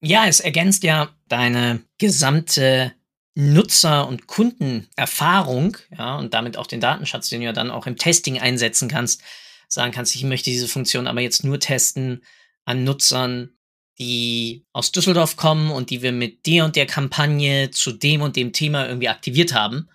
Ja, 0.01 0.27
es 0.27 0.39
ergänzt 0.39 0.83
ja 0.83 1.09
deine 1.27 1.83
gesamte 1.97 2.93
Nutzer- 3.35 4.07
und 4.07 4.27
Kundenerfahrung, 4.27 5.77
ja, 5.97 6.17
und 6.17 6.33
damit 6.33 6.57
auch 6.57 6.67
den 6.67 6.81
Datenschatz, 6.81 7.29
den 7.29 7.41
du 7.41 7.45
ja 7.45 7.53
dann 7.53 7.71
auch 7.71 7.85
im 7.85 7.97
Testing 7.97 8.39
einsetzen 8.39 8.89
kannst, 8.89 9.21
sagen 9.67 9.91
kannst, 9.91 10.15
ich 10.15 10.23
möchte 10.23 10.49
diese 10.49 10.67
Funktion 10.67 11.07
aber 11.07 11.21
jetzt 11.21 11.43
nur 11.43 11.59
testen 11.59 12.23
an 12.65 12.83
Nutzern, 12.83 13.51
die 13.99 14.65
aus 14.73 14.91
Düsseldorf 14.91 15.35
kommen 15.35 15.71
und 15.71 15.89
die 15.89 16.01
wir 16.01 16.11
mit 16.11 16.45
der 16.45 16.65
und 16.65 16.75
der 16.75 16.85
Kampagne 16.85 17.69
zu 17.71 17.91
dem 17.91 18.21
und 18.21 18.35
dem 18.35 18.53
Thema 18.53 18.87
irgendwie 18.87 19.09
aktiviert 19.09 19.53
haben, 19.53 19.89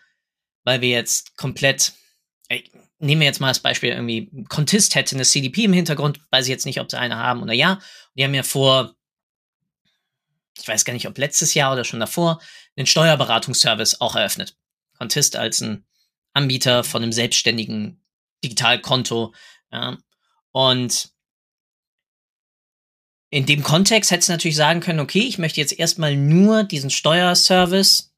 weil 0.64 0.80
wir 0.80 0.90
jetzt 0.90 1.37
komplett, 1.37 1.94
nehmen 2.99 3.20
wir 3.20 3.26
jetzt 3.26 3.40
mal 3.40 3.49
das 3.49 3.61
Beispiel 3.61 3.90
irgendwie, 3.90 4.30
Contist 4.49 4.94
hätte 4.94 5.16
eine 5.16 5.25
CDP 5.25 5.64
im 5.64 5.73
Hintergrund, 5.73 6.20
weiß 6.30 6.44
ich 6.44 6.50
jetzt 6.50 6.66
nicht, 6.66 6.80
ob 6.80 6.90
sie 6.90 6.99
eine 6.99 7.16
haben 7.16 7.42
oder 7.42 7.52
ja. 7.52 7.80
Die 8.16 8.25
haben 8.25 8.34
ja 8.34 8.42
vor, 8.42 8.94
ich 10.58 10.68
weiß 10.68 10.84
gar 10.84 10.92
nicht, 10.92 11.08
ob 11.08 11.18
letztes 11.18 11.54
Jahr 11.54 11.73
oder 11.73 11.84
schon 11.84 12.00
davor, 12.00 12.40
einen 12.76 12.87
Steuerberatungsservice 12.87 14.00
auch 14.00 14.16
eröffnet. 14.16 14.56
Contist 14.99 15.37
als 15.37 15.61
ein 15.61 15.84
Anbieter 16.32 16.84
von 16.84 17.02
einem 17.02 17.12
selbstständigen 17.12 18.04
Digitalkonto. 18.44 19.34
Ja. 19.73 19.99
Und 20.52 21.11
in 23.30 23.46
dem 23.46 23.62
Kontext 23.64 24.11
hättest 24.11 24.28
du 24.28 24.32
natürlich 24.32 24.56
sagen 24.56 24.80
können, 24.80 25.00
okay, 25.00 25.23
ich 25.23 25.38
möchte 25.38 25.61
jetzt 25.61 25.76
erstmal 25.76 26.16
nur 26.16 26.62
diesen 26.62 26.90
Steuerservice, 26.90 28.14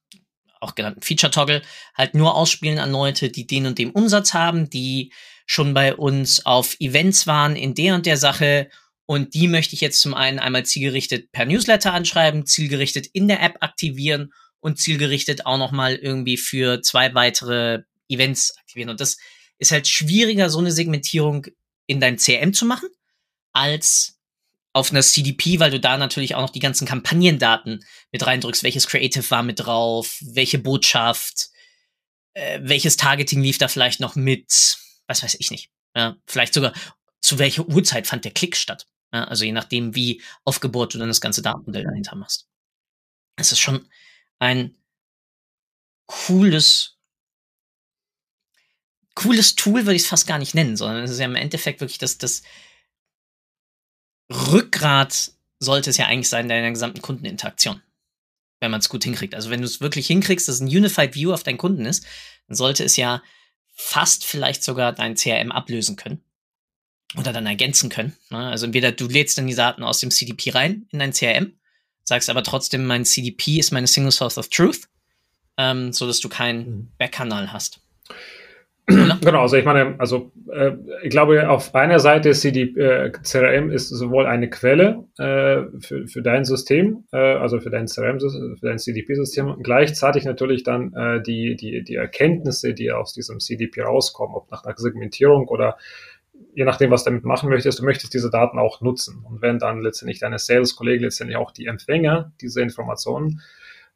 auch 0.61 0.75
genannten 0.75 1.03
Feature 1.03 1.31
Toggle, 1.31 1.63
halt 1.95 2.15
nur 2.15 2.35
ausspielen 2.35 2.79
an 2.79 2.93
Leute, 2.93 3.31
die 3.31 3.47
den 3.47 3.67
und 3.67 3.79
dem 3.79 3.93
Umsatz 3.93 4.35
haben, 4.35 4.69
die 4.69 5.13
schon 5.47 5.73
bei 5.75 5.95
uns 5.95 6.45
auf 6.45 6.79
Events 6.81 7.27
waren 7.27 7.57
in 7.57 7.75
der 7.75 7.95
und 7.95 8.05
der 8.05 8.17
Sache 8.17 8.69
und 9.07 9.35
die 9.35 9.47
möchte 9.49 9.75
ich 9.75 9.81
jetzt 9.81 10.01
zum 10.01 10.15
einen 10.15 10.41
einmal 10.41 10.67
zielgerichtet 10.67 11.31
per 11.31 11.47
Newsletter 11.47 11.93
anschreiben, 11.93 12.45
zielgerichtet 12.45 13.07
in 13.13 13.29
der 13.29 13.41
App 13.41 13.57
aktivieren 13.61 14.33
und 14.61 14.79
zielgerichtet 14.79 15.47
auch 15.47 15.59
nochmal 15.59 15.95
irgendwie 15.95 16.37
für 16.37 16.83
zwei 16.83 17.15
weitere 17.15 17.85
Events 18.09 18.57
aktivieren. 18.59 18.91
Und 18.91 19.01
das 19.01 19.17
ist 19.59 19.71
halt 19.71 19.87
schwieriger, 19.87 20.51
so 20.51 20.59
eine 20.59 20.73
Segmentierung 20.73 21.47
in 21.87 22.01
deinem 22.01 22.17
CRM 22.17 22.53
zu 22.53 22.67
machen, 22.67 22.89
als 23.53 24.19
auf 24.73 24.91
einer 24.91 25.03
CDP, 25.03 25.61
weil 25.61 25.71
du 25.71 25.81
da 25.81 25.97
natürlich 25.97 26.35
auch 26.35 26.43
noch 26.43 26.51
die 26.51 26.61
ganzen 26.61 26.87
Kampagnendaten 26.87 27.85
mit 28.13 28.27
reindrückst. 28.27 28.65
Welches 28.65 28.89
Creative 28.89 29.31
war 29.31 29.43
mit 29.43 29.61
drauf? 29.61 30.19
Welche 30.21 30.59
Botschaft? 30.59 31.49
Äh, 32.35 32.61
welches 32.63 32.97
Targeting 32.97 33.41
lief 33.41 33.57
da 33.57 33.69
vielleicht 33.69 34.01
noch 34.01 34.17
mit? 34.17 34.77
Was 35.07 35.23
weiß 35.23 35.37
ich 35.39 35.51
nicht. 35.51 35.71
Ja, 35.95 36.17
vielleicht 36.27 36.53
sogar 36.53 36.75
zu 37.23 37.39
welcher 37.39 37.67
Uhrzeit 37.67 38.07
fand 38.07 38.25
der 38.25 38.33
Klick 38.33 38.57
statt? 38.57 38.87
Ja, 39.17 39.25
also 39.25 39.45
je 39.47 39.53
nachdem, 39.53 39.95
wie 39.95 40.21
aufgebohrt 40.45 40.93
du 40.93 40.99
dann 40.99 41.09
das 41.09 41.23
ganze 41.23 41.41
Datenmodell 41.41 41.85
dahinter 41.85 42.17
machst. 42.17 42.49
Es 43.37 43.51
ist 43.51 43.61
schon 43.61 43.89
ein 44.39 44.77
cooles, 46.07 46.99
cooles 49.15 49.55
Tool, 49.55 49.87
würde 49.87 49.95
ich 49.95 50.03
es 50.03 50.09
fast 50.09 50.27
gar 50.27 50.39
nicht 50.39 50.55
nennen, 50.55 50.77
sondern 50.77 51.03
es 51.03 51.11
ist 51.11 51.19
ja 51.19 51.25
im 51.25 51.35
Endeffekt 51.35 51.81
wirklich 51.81 51.97
das, 51.97 52.19
das 52.19 52.43
Rückgrat 54.31 55.33
sollte 55.59 55.89
es 55.89 55.97
ja 55.97 56.07
eigentlich 56.07 56.29
sein 56.29 56.51
deiner 56.51 56.71
gesamten 56.71 57.01
Kundeninteraktion. 57.01 57.81
Wenn 58.61 58.71
man 58.71 58.81
es 58.81 58.91
gut 58.91 59.05
hinkriegt. 59.05 59.35
Also 59.35 59.49
wenn 59.49 59.63
du 59.63 59.67
es 59.67 59.81
wirklich 59.81 60.09
hinkriegst, 60.09 60.47
dass 60.47 60.61
ein 60.61 60.69
Unified 60.69 61.15
View 61.15 61.33
auf 61.33 61.43
deinen 61.43 61.57
Kunden 61.57 61.87
ist, 61.87 62.05
dann 62.49 62.57
sollte 62.57 62.85
es 62.85 62.97
ja 62.97 63.23
fast 63.73 64.27
vielleicht 64.27 64.63
sogar 64.63 64.93
dein 64.93 65.15
CRM 65.15 65.53
ablösen 65.53 65.97
können. 65.97 66.23
Oder 67.19 67.33
dann 67.33 67.47
ergänzen 67.47 67.89
können. 67.89 68.15
Ne? 68.31 68.39
Also 68.39 68.67
entweder 68.67 68.93
du 68.93 69.09
lädst 69.09 69.39
dann 69.39 69.47
die 69.47 69.55
Daten 69.55 69.83
aus 69.83 70.01
dem 70.01 70.11
CDP 70.11 70.51
rein 70.51 70.87
in 70.91 70.99
dein 70.99 71.13
CRM, 71.13 71.53
sagst 72.05 72.29
aber 72.31 72.43
trotzdem, 72.43 72.87
mein 72.87 73.05
CDP 73.05 73.59
ist 73.59 73.73
meine 73.73 73.87
Single 73.87 74.13
Source 74.13 74.39
of 74.39 74.49
Truth, 74.49 74.89
ähm, 75.57 75.93
so 75.93 76.07
dass 76.07 76.21
du 76.21 76.29
keinen 76.29 76.59
mhm. 76.59 76.89
Backkanal 76.99 77.53
hast. 77.53 77.81
Genau, 78.89 79.41
also 79.41 79.57
ich 79.57 79.65
meine, 79.65 79.99
also 79.99 80.31
äh, 80.53 80.73
ich 81.03 81.11
glaube, 81.11 81.49
auf 81.51 81.75
einer 81.75 81.99
Seite 81.99 82.29
ist 82.29 82.45
die 82.45 82.79
äh, 82.79 83.11
CRM 83.11 83.71
ist 83.71 83.89
sowohl 83.89 84.27
eine 84.27 84.49
Quelle 84.49 85.05
äh, 85.19 85.65
für, 85.81 86.07
für 86.07 86.23
dein 86.23 86.45
System, 86.45 87.03
äh, 87.13 87.17
also 87.17 87.59
für 87.59 87.71
dein 87.71 87.87
CRM, 87.87 88.21
für 88.21 88.57
dein 88.63 88.79
CDP-System, 88.79 89.57
gleichzeitig 89.65 90.25
natürlich 90.25 90.63
dann 90.63 90.93
äh, 90.95 91.21
die, 91.21 91.57
die, 91.57 91.83
die 91.83 91.97
Erkenntnisse, 91.97 92.75
die 92.75 92.93
aus 92.93 93.13
diesem 93.13 93.41
CDP 93.41 93.83
rauskommen, 93.83 94.37
ob 94.37 94.53
nach 94.53 94.65
einer 94.65 94.77
Segmentierung 94.77 95.49
oder 95.49 95.79
je 96.55 96.65
nachdem, 96.65 96.91
was 96.91 97.05
du 97.05 97.11
damit 97.11 97.25
machen 97.25 97.51
möchtest, 97.51 97.79
du 97.79 97.85
möchtest 97.85 98.15
diese 98.15 98.31
Daten 98.31 98.59
auch 98.59 98.81
nutzen. 98.81 99.25
Und 99.29 99.43
wenn 99.43 99.59
dann 99.59 99.83
letztendlich 99.83 100.21
deine 100.21 100.39
Sales-Kollegen 100.39 101.05
letztendlich 101.05 101.37
auch 101.37 101.51
die 101.51 101.67
Empfänger 101.67 102.33
dieser 102.41 102.63
Informationen, 102.63 103.43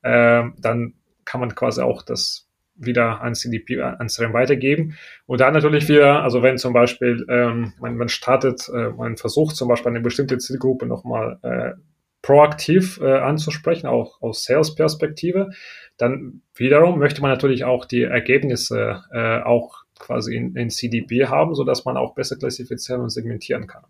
äh, 0.03 0.43
dann 0.59 0.95
kann 1.25 1.41
man 1.41 1.55
quasi 1.55 1.81
auch 1.81 2.03
das 2.03 2.51
wieder 2.75 3.21
an 3.21 3.35
CDP, 3.35 3.81
an 3.81 4.09
CRM 4.09 4.33
weitergeben. 4.33 4.97
Und 5.27 5.41
dann 5.41 5.55
natürlich 5.55 5.89
wieder, 5.89 6.23
also 6.23 6.43
wenn 6.43 6.59
zum 6.59 6.73
Beispiel 6.73 7.25
ähm, 7.29 7.73
man, 7.81 7.97
man 7.97 8.09
startet, 8.09 8.69
äh, 8.69 8.91
man 8.91 9.17
versucht 9.17 9.57
zum 9.57 9.69
Beispiel 9.69 9.91
eine 9.91 10.01
bestimmte 10.01 10.39
Zielgruppe 10.39 10.87
nochmal 10.87 11.39
äh, 11.43 11.73
proaktiv 12.23 13.01
äh, 13.01 13.19
anzusprechen, 13.19 13.87
auch 13.87 14.21
aus 14.21 14.45
Sales-Perspektive, 14.45 15.51
dann 15.97 16.43
wiederum 16.55 16.99
möchte 16.99 17.23
man 17.23 17.31
natürlich 17.31 17.65
auch 17.65 17.85
die 17.85 18.03
Ergebnisse 18.03 19.03
äh, 19.13 19.41
auch 19.43 19.85
quasi 20.01 20.35
in, 20.35 20.57
in 20.57 20.71
CDP 20.71 21.27
haben, 21.27 21.55
so 21.55 21.63
dass 21.63 21.85
man 21.85 21.97
auch 21.97 22.15
besser 22.17 22.37
klassifizieren 22.37 23.03
und 23.03 23.11
segmentieren 23.11 23.69
kann 23.69 23.85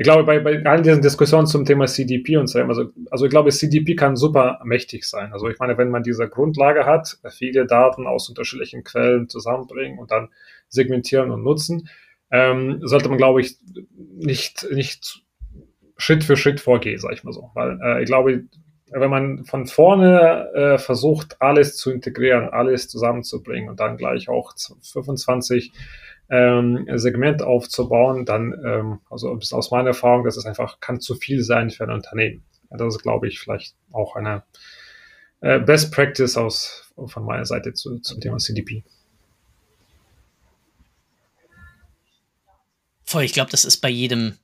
ich 0.00 0.04
glaube, 0.04 0.24
bei, 0.24 0.38
bei 0.38 0.64
all 0.64 0.80
diesen 0.80 1.02
Diskussionen 1.02 1.46
zum 1.46 1.66
Thema 1.66 1.84
CDP 1.84 2.38
und 2.38 2.46
so, 2.46 2.58
also, 2.58 2.90
also 3.10 3.26
ich 3.26 3.30
glaube, 3.30 3.50
CDP 3.50 3.96
kann 3.96 4.16
super 4.16 4.58
mächtig 4.64 5.04
sein. 5.04 5.30
Also 5.34 5.50
ich 5.50 5.58
meine, 5.58 5.76
wenn 5.76 5.90
man 5.90 6.02
diese 6.02 6.26
Grundlage 6.26 6.86
hat, 6.86 7.18
viele 7.28 7.66
Daten 7.66 8.06
aus 8.06 8.26
unterschiedlichen 8.30 8.82
Quellen 8.82 9.28
zusammenbringen 9.28 9.98
und 9.98 10.10
dann 10.10 10.30
segmentieren 10.70 11.30
und 11.30 11.42
nutzen, 11.42 11.90
ähm, 12.30 12.80
sollte 12.82 13.10
man, 13.10 13.18
glaube 13.18 13.42
ich, 13.42 13.58
nicht, 14.16 14.66
nicht 14.72 15.22
Schritt 15.98 16.24
für 16.24 16.38
Schritt 16.38 16.60
vorgehen, 16.60 16.98
sag 16.98 17.12
ich 17.12 17.22
mal 17.22 17.34
so. 17.34 17.50
Weil 17.52 17.78
äh, 17.84 18.02
ich 18.02 18.06
glaube, 18.06 18.44
wenn 18.90 19.10
man 19.10 19.44
von 19.44 19.66
vorne 19.66 20.50
äh, 20.54 20.78
versucht, 20.78 21.40
alles 21.40 21.76
zu 21.76 21.90
integrieren, 21.90 22.48
alles 22.48 22.88
zusammenzubringen 22.88 23.70
und 23.70 23.80
dann 23.80 23.96
gleich 23.96 24.28
auch 24.28 24.54
25 24.82 25.72
ähm, 26.28 26.86
Segment 26.94 27.42
aufzubauen, 27.42 28.24
dann, 28.24 28.54
ähm, 28.64 29.00
also 29.10 29.30
aus 29.30 29.70
meiner 29.70 29.88
Erfahrung, 29.88 30.24
das 30.24 30.36
ist 30.36 30.46
einfach, 30.46 30.80
kann 30.80 31.00
zu 31.00 31.14
viel 31.14 31.42
sein 31.42 31.70
für 31.70 31.84
ein 31.84 31.90
Unternehmen. 31.90 32.42
Das 32.70 32.94
ist, 32.94 33.02
glaube 33.02 33.26
ich, 33.26 33.40
vielleicht 33.40 33.74
auch 33.92 34.14
eine 34.14 34.44
äh, 35.40 35.58
Best 35.58 35.92
Practice 35.92 36.36
aus, 36.36 36.92
von 37.06 37.24
meiner 37.24 37.44
Seite 37.44 37.72
zu, 37.72 37.98
zum 37.98 38.20
Thema 38.20 38.38
CDP. 38.38 38.84
Voll, 43.04 43.24
ich 43.24 43.32
glaube, 43.32 43.50
das 43.50 43.64
ist 43.64 43.78
bei 43.78 43.88
jedem 43.88 44.36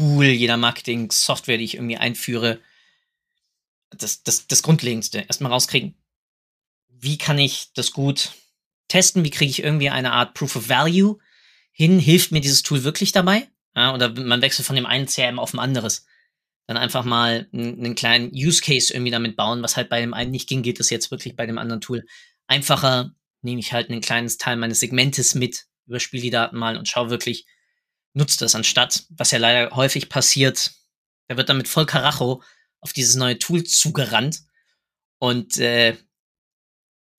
Marketing-Tool, 0.00 0.24
jeder 0.24 0.56
Marketing-Software, 0.56 1.58
die 1.58 1.64
ich 1.64 1.74
irgendwie 1.74 1.96
einführe, 1.96 2.60
das, 3.90 4.22
das, 4.22 4.46
das 4.46 4.62
Grundlegendste. 4.62 5.20
Erstmal 5.20 5.52
rauskriegen, 5.52 5.94
wie 6.88 7.18
kann 7.18 7.38
ich 7.38 7.72
das 7.74 7.92
gut 7.92 8.32
testen, 8.88 9.24
wie 9.24 9.30
kriege 9.30 9.50
ich 9.50 9.62
irgendwie 9.62 9.90
eine 9.90 10.12
Art 10.12 10.34
Proof 10.34 10.56
of 10.56 10.68
Value 10.68 11.18
hin, 11.72 11.98
hilft 11.98 12.32
mir 12.32 12.40
dieses 12.40 12.62
Tool 12.62 12.84
wirklich 12.84 13.12
dabei? 13.12 13.48
Ja, 13.74 13.94
oder 13.94 14.08
man 14.08 14.42
wechselt 14.42 14.66
von 14.66 14.76
dem 14.76 14.86
einen 14.86 15.06
CRM 15.06 15.38
auf 15.38 15.54
ein 15.54 15.60
anderes. 15.60 16.06
Dann 16.66 16.76
einfach 16.76 17.04
mal 17.04 17.48
einen 17.52 17.94
kleinen 17.94 18.30
Use 18.32 18.60
Case 18.62 18.92
irgendwie 18.92 19.10
damit 19.10 19.36
bauen, 19.36 19.62
was 19.62 19.76
halt 19.76 19.88
bei 19.88 20.00
dem 20.00 20.14
einen 20.14 20.30
nicht 20.30 20.48
ging, 20.48 20.62
geht 20.62 20.80
es 20.80 20.90
jetzt 20.90 21.10
wirklich 21.10 21.36
bei 21.36 21.46
dem 21.46 21.58
anderen 21.58 21.80
Tool 21.80 22.06
einfacher. 22.46 23.12
Nehme 23.42 23.60
ich 23.60 23.72
halt 23.72 23.90
ein 23.90 24.00
kleines 24.00 24.38
Teil 24.38 24.56
meines 24.56 24.80
Segmentes 24.80 25.34
mit, 25.34 25.66
überspiele 25.86 26.22
die 26.22 26.30
Daten 26.30 26.58
mal 26.58 26.76
und 26.76 26.88
schaue 26.88 27.10
wirklich, 27.10 27.46
nutzt 28.12 28.42
das 28.42 28.54
anstatt, 28.54 29.04
was 29.10 29.30
ja 29.30 29.38
leider 29.38 29.74
häufig 29.76 30.08
passiert, 30.08 30.72
da 31.28 31.36
wird 31.36 31.48
damit 31.48 31.68
voll 31.68 31.86
Karacho 31.86 32.42
auf 32.80 32.92
dieses 32.92 33.14
neue 33.14 33.38
Tool 33.38 33.64
zugerannt 33.64 34.40
und 35.18 35.58
äh, 35.58 35.96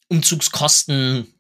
Umzugskosten 0.10 1.34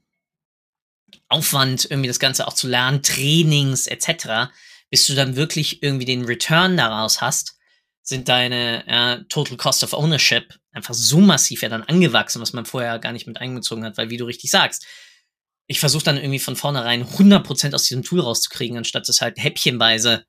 Aufwand, 1.27 1.85
irgendwie 1.89 2.07
das 2.07 2.19
Ganze 2.19 2.47
auch 2.47 2.53
zu 2.53 2.67
lernen, 2.67 3.03
Trainings 3.03 3.87
etc., 3.87 4.51
bis 4.89 5.07
du 5.07 5.15
dann 5.15 5.37
wirklich 5.37 5.81
irgendwie 5.81 6.05
den 6.05 6.25
Return 6.25 6.75
daraus 6.75 7.21
hast, 7.21 7.57
sind 8.03 8.27
deine 8.27 8.85
äh, 8.87 9.23
Total 9.29 9.55
Cost 9.55 9.83
of 9.83 9.93
Ownership 9.93 10.59
einfach 10.71 10.93
so 10.93 11.19
massiv 11.19 11.61
ja 11.61 11.69
dann 11.69 11.83
angewachsen, 11.83 12.41
was 12.41 12.53
man 12.53 12.65
vorher 12.65 12.99
gar 12.99 13.13
nicht 13.13 13.27
mit 13.27 13.37
eingezogen 13.37 13.85
hat, 13.85 13.97
weil 13.97 14.09
wie 14.09 14.17
du 14.17 14.25
richtig 14.25 14.51
sagst, 14.51 14.85
ich 15.71 15.79
versuche 15.79 16.03
dann 16.03 16.17
irgendwie 16.17 16.39
von 16.39 16.57
vornherein 16.57 17.05
100% 17.05 17.73
aus 17.73 17.85
diesem 17.85 18.03
Tool 18.03 18.19
rauszukriegen, 18.19 18.77
anstatt 18.77 19.07
es 19.07 19.21
halt 19.21 19.41
häppchenweise 19.41 20.25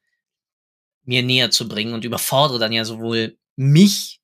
mir 1.04 1.24
näher 1.24 1.50
zu 1.50 1.66
bringen 1.66 1.94
und 1.94 2.04
überfordere 2.04 2.60
dann 2.60 2.70
ja 2.70 2.84
sowohl 2.84 3.36
mich 3.56 4.20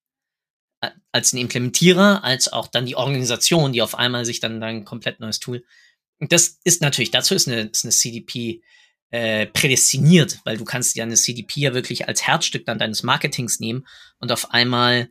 als 1.10 1.32
den 1.32 1.40
Implementierer, 1.40 2.22
als 2.22 2.52
auch 2.52 2.68
dann 2.68 2.86
die 2.86 2.94
Organisation, 2.94 3.72
die 3.72 3.82
auf 3.82 3.96
einmal 3.96 4.24
sich 4.24 4.38
dann 4.38 4.62
ein 4.62 4.84
komplett 4.84 5.18
neues 5.18 5.40
Tool. 5.40 5.64
Das 6.20 6.60
ist 6.62 6.82
natürlich, 6.82 7.10
dazu 7.10 7.34
ist 7.34 7.48
eine, 7.48 7.62
ist 7.62 7.84
eine 7.84 7.92
CDP 7.92 8.62
äh, 9.10 9.46
prädestiniert, 9.46 10.38
weil 10.44 10.56
du 10.56 10.64
kannst 10.64 10.94
ja 10.94 11.02
eine 11.02 11.16
CDP 11.16 11.62
ja 11.62 11.74
wirklich 11.74 12.06
als 12.06 12.22
Herzstück 12.22 12.64
dann 12.64 12.78
deines 12.78 13.02
Marketings 13.02 13.58
nehmen 13.58 13.88
und 14.20 14.30
auf 14.30 14.52
einmal 14.52 15.10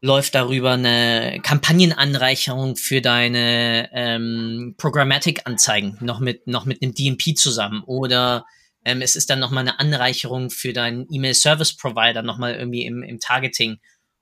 läuft 0.00 0.34
darüber 0.34 0.72
eine 0.72 1.40
Kampagnenanreicherung 1.42 2.76
für 2.76 3.02
deine 3.02 3.90
ähm, 3.92 4.74
Programmatic-Anzeigen 4.78 5.98
noch 6.00 6.20
mit, 6.20 6.46
noch 6.46 6.64
mit 6.64 6.82
einem 6.82 6.94
DMP 6.94 7.36
zusammen. 7.36 7.82
Oder 7.84 8.46
ähm, 8.84 9.02
es 9.02 9.14
ist 9.14 9.28
dann 9.28 9.40
nochmal 9.40 9.68
eine 9.68 9.78
Anreicherung 9.78 10.48
für 10.50 10.72
deinen 10.72 11.06
E-Mail-Service-Provider 11.10 12.22
nochmal 12.22 12.54
irgendwie 12.54 12.86
im, 12.86 13.02
im 13.02 13.20
Targeting. 13.20 13.78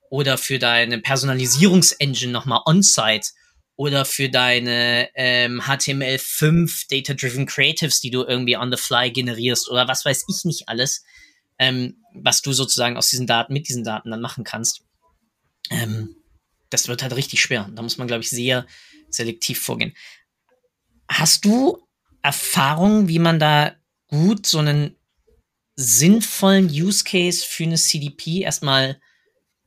Oder 0.09 0.37
für 0.37 0.59
deine 0.59 0.99
Personalisierungsengine 0.99 2.31
nochmal 2.31 2.61
on-site. 2.65 3.29
Oder 3.77 4.03
für 4.03 4.27
deine 4.27 5.07
ähm, 5.15 5.61
HTML5 5.61 6.87
Data-Driven 6.89 7.45
Creatives, 7.45 8.01
die 8.01 8.11
du 8.11 8.25
irgendwie 8.25 8.57
on 8.57 8.69
the 8.69 8.77
fly 8.77 9.09
generierst 9.09 9.69
oder 9.69 9.87
was 9.87 10.03
weiß 10.03 10.25
ich 10.27 10.43
nicht 10.43 10.67
alles, 10.67 11.05
ähm, 11.57 12.03
was 12.13 12.41
du 12.41 12.51
sozusagen 12.51 12.97
aus 12.97 13.07
diesen 13.07 13.27
Daten, 13.27 13.53
mit 13.53 13.69
diesen 13.69 13.85
Daten 13.85 14.11
dann 14.11 14.19
machen 14.19 14.43
kannst 14.43 14.83
ähm, 15.69 16.15
das 16.69 16.87
wird 16.87 17.01
halt 17.01 17.15
richtig 17.15 17.41
schwer. 17.41 17.69
Da 17.75 17.81
muss 17.81 17.97
man, 17.97 18.07
glaube 18.07 18.21
ich, 18.21 18.29
sehr 18.29 18.65
selektiv 19.09 19.59
vorgehen. 19.59 19.93
Hast 21.09 21.45
du 21.45 21.79
Erfahrung, 22.21 23.07
wie 23.07 23.19
man 23.19 23.39
da 23.39 23.73
gut 24.07 24.45
so 24.45 24.59
einen 24.59 24.95
sinnvollen 25.75 26.65
Use 26.65 27.03
Case 27.03 27.45
für 27.47 27.63
eine 27.63 27.75
CDP 27.75 28.41
erstmal 28.41 28.97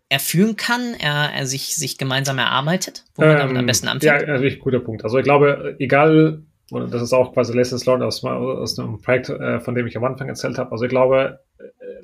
erfüllen 0.09 0.57
kann, 0.57 0.95
er, 0.99 1.33
er 1.33 1.47
sich, 1.47 1.75
sich 1.75 1.97
gemeinsam 1.97 2.39
erarbeitet, 2.39 3.05
wo 3.15 3.23
man 3.23 3.39
damit 3.39 3.57
am 3.57 3.61
ähm, 3.61 3.67
besten 3.67 3.89
anfängt? 3.89 4.21
Ja, 4.21 4.27
natürlich 4.27 4.59
guter 4.61 4.81
Punkt. 4.81 5.05
Also 5.05 5.17
ich 5.17 5.25
glaube, 5.25 5.75
egal, 5.79 6.43
das 6.71 7.01
ist 7.01 7.15
auch 7.15 7.33
quasi 7.33 7.55
Lessons 7.55 7.87
Learned 7.87 8.05
aus, 8.05 8.23
aus 8.23 8.79
einem 8.79 9.01
Projekt, 9.01 9.31
äh, 9.31 9.59
von 9.61 9.75
dem 9.75 9.87
ich 9.87 9.97
am 9.97 10.05
Anfang 10.05 10.29
erzählt 10.29 10.59
habe. 10.59 10.71
Also 10.71 10.85
ich 10.85 10.91
glaube, 10.91 11.41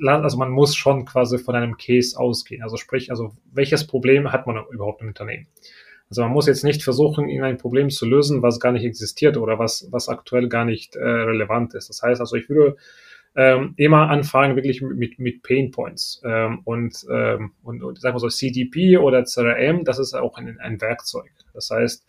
also 0.06 0.36
man 0.36 0.50
muss 0.50 0.76
schon 0.76 1.04
quasi 1.04 1.38
von 1.38 1.54
einem 1.54 1.76
Case 1.76 2.18
ausgehen. 2.18 2.62
Also 2.62 2.76
sprich, 2.76 3.10
also 3.10 3.32
welches 3.52 3.86
Problem 3.86 4.32
hat 4.32 4.46
man 4.46 4.62
überhaupt 4.70 5.02
im 5.02 5.08
Unternehmen? 5.08 5.46
Also 6.10 6.22
man 6.22 6.32
muss 6.32 6.46
jetzt 6.46 6.64
nicht 6.64 6.82
versuchen, 6.82 7.28
irgendein 7.28 7.58
Problem 7.58 7.90
zu 7.90 8.06
lösen, 8.06 8.42
was 8.42 8.60
gar 8.60 8.72
nicht 8.72 8.84
existiert 8.84 9.36
oder 9.36 9.58
was, 9.58 9.88
was 9.90 10.08
aktuell 10.08 10.48
gar 10.48 10.64
nicht 10.64 10.96
äh, 10.96 11.04
relevant 11.04 11.74
ist. 11.74 11.88
Das 11.88 12.02
heißt 12.02 12.20
also, 12.20 12.36
ich 12.36 12.48
würde 12.48 12.76
ähm, 13.36 13.74
immer 13.76 14.08
anfangen 14.08 14.56
wirklich 14.56 14.80
mit, 14.80 15.18
mit 15.18 15.42
Pain 15.42 15.70
Points 15.70 16.22
ähm, 16.24 16.60
und, 16.64 17.06
ähm, 17.10 17.52
und, 17.62 17.82
und 17.82 18.00
sagen 18.00 18.16
wir 18.16 18.20
so 18.20 18.28
CDP 18.28 18.96
oder 18.96 19.24
CRM, 19.24 19.84
das 19.84 19.98
ist 19.98 20.14
auch 20.14 20.38
ein, 20.38 20.58
ein 20.60 20.80
Werkzeug. 20.80 21.30
Das 21.52 21.70
heißt, 21.70 22.06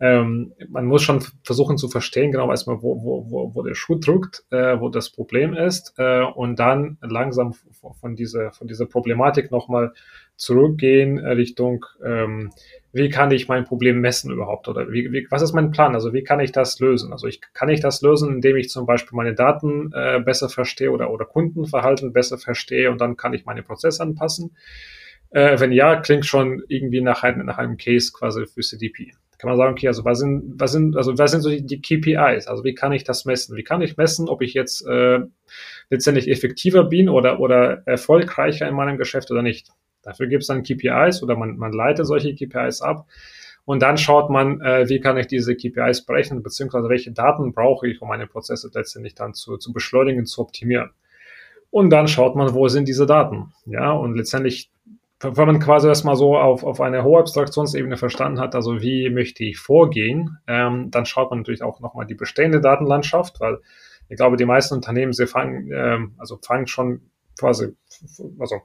ähm, 0.00 0.52
man 0.68 0.86
muss 0.86 1.02
schon 1.02 1.22
versuchen 1.44 1.78
zu 1.78 1.88
verstehen, 1.88 2.32
genau 2.32 2.50
erstmal, 2.50 2.82
wo, 2.82 3.02
wo, 3.02 3.30
wo, 3.30 3.54
wo 3.54 3.62
der 3.62 3.74
Schuh 3.74 3.94
drückt, 3.94 4.44
äh, 4.50 4.80
wo 4.80 4.88
das 4.88 5.10
Problem 5.10 5.54
ist 5.54 5.94
äh, 5.98 6.22
und 6.22 6.58
dann 6.58 6.98
langsam 7.00 7.54
von 8.00 8.16
dieser, 8.16 8.50
von 8.52 8.66
dieser 8.66 8.86
Problematik 8.86 9.52
nochmal 9.52 9.92
zurückgehen 10.36 11.18
Richtung, 11.18 11.86
ähm, 12.04 12.50
wie 12.92 13.08
kann 13.08 13.30
ich 13.30 13.46
mein 13.46 13.64
Problem 13.64 14.00
messen 14.00 14.32
überhaupt 14.32 14.66
oder 14.66 14.90
wie, 14.90 15.12
wie, 15.12 15.28
was 15.30 15.42
ist 15.42 15.52
mein 15.52 15.70
Plan? 15.70 15.94
Also 15.94 16.12
wie 16.12 16.24
kann 16.24 16.40
ich 16.40 16.50
das 16.50 16.80
lösen? 16.80 17.12
Also 17.12 17.28
ich 17.28 17.40
kann 17.52 17.68
ich 17.68 17.80
das 17.80 18.02
lösen, 18.02 18.34
indem 18.34 18.56
ich 18.56 18.70
zum 18.70 18.86
Beispiel 18.86 19.16
meine 19.16 19.34
Daten 19.34 19.92
äh, 19.92 20.20
besser 20.20 20.48
verstehe 20.48 20.90
oder, 20.90 21.10
oder 21.10 21.24
Kundenverhalten 21.24 22.12
besser 22.12 22.36
verstehe 22.38 22.90
und 22.90 23.00
dann 23.00 23.16
kann 23.16 23.32
ich 23.32 23.44
meine 23.44 23.62
Prozesse 23.62 24.02
anpassen. 24.02 24.56
Äh, 25.30 25.60
wenn 25.60 25.70
ja, 25.70 26.00
klingt 26.00 26.26
schon 26.26 26.64
irgendwie 26.66 27.00
nach, 27.00 27.22
ein, 27.22 27.44
nach 27.46 27.58
einem 27.58 27.76
Case 27.76 28.12
quasi 28.12 28.46
für 28.46 28.60
CDP 28.60 29.12
kann 29.44 29.50
man 29.50 29.58
sagen, 29.58 29.72
okay, 29.72 29.88
also 29.88 30.04
was 30.04 30.18
sind, 30.18 30.54
was 30.58 30.72
sind, 30.72 30.96
also 30.96 31.18
was 31.18 31.30
sind 31.30 31.42
so 31.42 31.50
die, 31.50 31.62
die 31.64 31.80
KPIs? 31.80 32.46
Also 32.46 32.64
wie 32.64 32.74
kann 32.74 32.92
ich 32.92 33.04
das 33.04 33.26
messen? 33.26 33.56
Wie 33.56 33.62
kann 33.62 33.82
ich 33.82 33.98
messen, 33.98 34.28
ob 34.28 34.40
ich 34.40 34.54
jetzt 34.54 34.86
äh, 34.86 35.20
letztendlich 35.90 36.30
effektiver 36.30 36.84
bin 36.84 37.10
oder, 37.10 37.40
oder 37.40 37.82
erfolgreicher 37.86 38.66
in 38.66 38.74
meinem 38.74 38.96
Geschäft 38.96 39.30
oder 39.30 39.42
nicht? 39.42 39.68
Dafür 40.02 40.28
gibt 40.28 40.42
es 40.42 40.48
dann 40.48 40.62
KPIs 40.62 41.22
oder 41.22 41.36
man, 41.36 41.58
man 41.58 41.72
leitet 41.72 42.06
solche 42.06 42.34
KPIs 42.34 42.80
ab. 42.80 43.06
Und 43.66 43.82
dann 43.82 43.98
schaut 43.98 44.30
man, 44.30 44.60
äh, 44.62 44.88
wie 44.88 45.00
kann 45.00 45.18
ich 45.18 45.26
diese 45.26 45.54
KPIs 45.54 46.06
berechnen, 46.06 46.42
beziehungsweise 46.42 46.88
welche 46.88 47.12
Daten 47.12 47.52
brauche 47.52 47.86
ich, 47.86 48.00
um 48.00 48.08
meine 48.08 48.26
Prozesse 48.26 48.70
letztendlich 48.74 49.14
dann 49.14 49.34
zu, 49.34 49.58
zu 49.58 49.72
beschleunigen, 49.72 50.24
zu 50.24 50.40
optimieren. 50.40 50.90
Und 51.70 51.90
dann 51.90 52.08
schaut 52.08 52.36
man, 52.36 52.54
wo 52.54 52.68
sind 52.68 52.88
diese 52.88 53.04
Daten? 53.04 53.52
Ja, 53.66 53.92
und 53.92 54.16
letztendlich 54.16 54.70
wenn 55.24 55.46
man 55.46 55.58
quasi 55.60 55.88
erstmal 55.88 56.16
so 56.16 56.36
auf, 56.36 56.64
auf 56.64 56.80
eine 56.80 57.02
hohe 57.02 57.20
Abstraktionsebene 57.20 57.96
verstanden 57.96 58.40
hat, 58.40 58.54
also 58.54 58.80
wie 58.80 59.10
möchte 59.10 59.44
ich 59.44 59.58
vorgehen, 59.58 60.38
ähm, 60.46 60.90
dann 60.90 61.06
schaut 61.06 61.30
man 61.30 61.40
natürlich 61.40 61.62
auch 61.62 61.80
nochmal 61.80 62.06
die 62.06 62.14
bestehende 62.14 62.60
Datenlandschaft, 62.60 63.40
weil 63.40 63.58
ich 64.08 64.16
glaube, 64.16 64.36
die 64.36 64.44
meisten 64.44 64.74
Unternehmen, 64.74 65.12
sie 65.12 65.26
fangen, 65.26 65.70
ähm, 65.72 66.14
also 66.18 66.38
fangen 66.42 66.66
schon 66.66 67.10
quasi, 67.38 67.74
also 68.38 68.60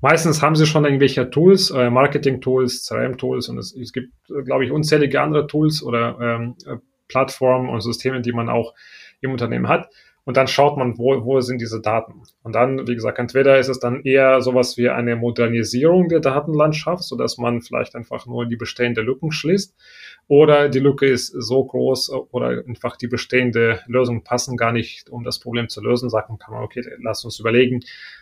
meistens 0.00 0.42
haben 0.42 0.56
sie 0.56 0.66
schon 0.66 0.84
irgendwelche 0.84 1.30
Tools, 1.30 1.70
äh, 1.70 1.90
Marketing-Tools, 1.90 2.86
CRM-Tools 2.86 3.48
und 3.48 3.58
es, 3.58 3.76
es 3.76 3.92
gibt, 3.92 4.12
glaube 4.44 4.64
ich, 4.64 4.72
unzählige 4.72 5.20
andere 5.20 5.46
Tools 5.46 5.82
oder 5.82 6.18
ähm, 6.20 6.56
äh, 6.66 6.76
Plattformen 7.08 7.68
und 7.68 7.80
Systeme, 7.82 8.22
die 8.22 8.32
man 8.32 8.48
auch 8.48 8.74
im 9.20 9.32
Unternehmen 9.32 9.68
hat. 9.68 9.90
Und 10.24 10.36
dann 10.36 10.46
schaut 10.46 10.76
man, 10.76 10.98
wo, 10.98 11.24
wo 11.24 11.40
sind 11.40 11.60
diese 11.60 11.80
Daten. 11.80 12.22
Und 12.44 12.54
dann, 12.54 12.86
wie 12.86 12.94
gesagt, 12.94 13.18
entweder 13.18 13.58
ist 13.58 13.68
es 13.68 13.80
dann 13.80 14.02
eher 14.02 14.40
sowas 14.40 14.76
wie 14.76 14.88
eine 14.88 15.16
Modernisierung 15.16 16.08
der 16.08 16.20
Datenlandschaft, 16.20 17.02
so 17.02 17.16
dass 17.16 17.38
man 17.38 17.60
vielleicht 17.60 17.96
einfach 17.96 18.24
nur 18.26 18.46
die 18.46 18.56
bestehende 18.56 19.00
Lücken 19.00 19.32
schließt. 19.32 19.74
Oder 20.28 20.68
die 20.68 20.78
Lücke 20.78 21.06
ist 21.06 21.28
so 21.28 21.64
groß 21.64 22.10
oder 22.30 22.62
einfach 22.66 22.96
die 22.96 23.08
bestehende 23.08 23.80
Lösung 23.86 24.22
passen 24.22 24.56
gar 24.56 24.72
nicht, 24.72 25.10
um 25.10 25.24
das 25.24 25.40
Problem 25.40 25.68
zu 25.68 25.82
lösen. 25.82 26.08
Sagen 26.08 26.38
kann 26.38 26.54
man, 26.54 26.62
okay, 26.62 26.84
lass 27.00 27.24
uns 27.24 27.40
überlegen, 27.40 27.80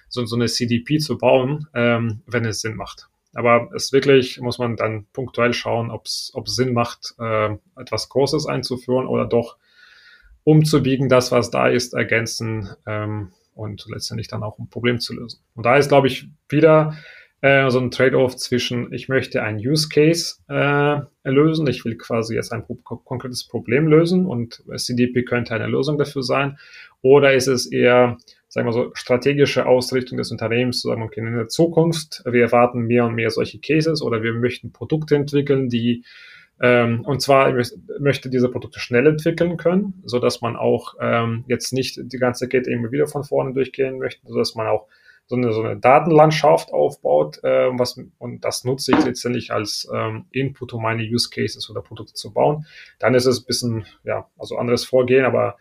so, 0.09 0.25
so 0.25 0.37
eine 0.37 0.47
CDP 0.47 0.99
zu 0.99 1.19
bauen, 1.19 1.67
ähm, 1.75 2.23
wenn 2.27 2.47
es 2.47 2.63
Sinn 2.63 2.77
macht. 2.77 3.11
Aber 3.35 3.71
es 3.75 3.93
wirklich 3.93 4.41
muss 4.41 4.59
man 4.59 4.77
dann 4.77 5.07
punktuell 5.13 5.53
schauen, 5.53 5.91
ob 5.91 6.07
es 6.07 6.33
Sinn 6.47 6.73
macht, 6.73 7.15
äh, 7.19 7.57
etwas 7.77 8.09
Großes 8.09 8.47
einzuführen 8.47 9.07
oder 9.07 9.27
doch 9.27 9.57
umzubiegen, 10.45 11.09
das, 11.09 11.33
was 11.33 11.51
da 11.51 11.69
ist, 11.69 11.95
ergänzen 11.95 12.71
ähm, 12.87 13.33
und 13.55 13.87
letztendlich 13.89 14.29
dann 14.29 14.43
auch 14.43 14.59
ein 14.59 14.69
Problem 14.69 15.01
zu 15.01 15.15
lösen. 15.15 15.41
Und 15.55 15.67
da 15.67 15.77
ist, 15.77 15.89
glaube 15.89 16.07
ich, 16.07 16.29
wieder 16.49 16.95
äh, 17.43 17.71
so 17.71 17.79
ein 17.79 17.91
Trade-off 17.91 18.37
zwischen, 18.37 18.93
ich 18.93 19.09
möchte 19.09 19.43
ein 19.43 19.57
Use 19.57 19.89
Case 19.89 20.37
äh, 20.49 21.01
lösen, 21.29 21.67
ich 21.67 21.85
will 21.85 21.97
quasi 21.97 22.35
jetzt 22.35 22.53
ein 22.53 22.65
konkretes 22.85 23.45
Problem 23.45 23.87
lösen 23.87 24.27
und 24.27 24.63
CDP 24.77 25.23
könnte 25.23 25.55
eine 25.55 25.67
Lösung 25.67 25.99
dafür 25.99 26.23
sein, 26.23 26.59
oder 27.03 27.33
ist 27.33 27.47
es 27.47 27.67
eher, 27.67 28.19
sagen 28.49 28.69
wir 28.69 28.73
so, 28.73 28.91
strategische 28.93 29.65
Ausrichtung 29.67 30.19
des 30.19 30.31
Unternehmens, 30.31 30.81
zu 30.81 30.89
sagen, 30.89 31.03
okay, 31.03 31.21
in 31.21 31.35
der 31.35 31.49
Zukunft, 31.49 32.23
wir 32.27 32.43
erwarten 32.43 32.83
mehr 32.83 33.07
und 33.07 33.15
mehr 33.15 33.31
solche 33.31 33.59
Cases 33.59 34.03
oder 34.03 34.23
wir 34.23 34.35
möchten 34.35 34.73
Produkte 34.73 35.17
entwickeln, 35.17 35.71
die 35.71 36.05
ähm, 36.61 37.03
und 37.05 37.23
zwar 37.23 37.53
möchte 37.99 38.29
diese 38.29 38.51
Produkte 38.51 38.81
schnell 38.81 39.07
entwickeln 39.07 39.57
können, 39.57 40.03
so 40.05 40.19
dass 40.19 40.41
man 40.41 40.57
auch 40.57 40.95
ähm, 41.01 41.45
jetzt 41.49 41.73
nicht 41.73 41.99
die 42.03 42.19
ganze 42.19 42.49
Kette 42.49 42.71
immer 42.71 42.93
wieder 42.93 43.07
von 43.07 43.25
vorne 43.25 43.55
durchgehen 43.55 43.99
möchte, 43.99 44.27
so 44.27 44.37
dass 44.37 44.55
man 44.55 44.67
auch 44.67 44.87
so 45.27 45.37
eine, 45.37 45.53
so 45.53 45.63
eine 45.63 45.77
Datenlandschaft 45.79 46.73
aufbaut, 46.73 47.43
äh, 47.45 47.69
was, 47.79 47.99
und 48.19 48.45
das 48.45 48.65
nutze 48.65 48.93
ich 48.93 49.05
letztendlich 49.05 49.53
als 49.53 49.89
ähm, 49.95 50.27
Input, 50.33 50.73
um 50.73 50.83
meine 50.83 51.05
Use 51.05 51.31
Cases 51.31 51.71
oder 51.71 51.83
Produkte 51.83 52.15
zu 52.15 52.33
bauen. 52.33 52.67
Dann 52.99 53.15
ist 53.15 53.27
es 53.27 53.41
ein 53.41 53.47
bisschen, 53.47 53.87
ja, 54.03 54.29
also 54.37 54.57
anderes 54.57 54.85
Vorgehen, 54.85 55.25
aber 55.25 55.57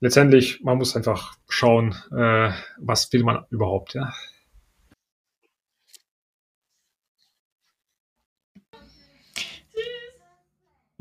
letztendlich, 0.00 0.62
man 0.62 0.78
muss 0.78 0.96
einfach 0.96 1.36
schauen, 1.48 1.94
äh, 2.10 2.50
was 2.78 3.12
will 3.12 3.22
man 3.22 3.44
überhaupt, 3.50 3.94
ja. 3.94 4.12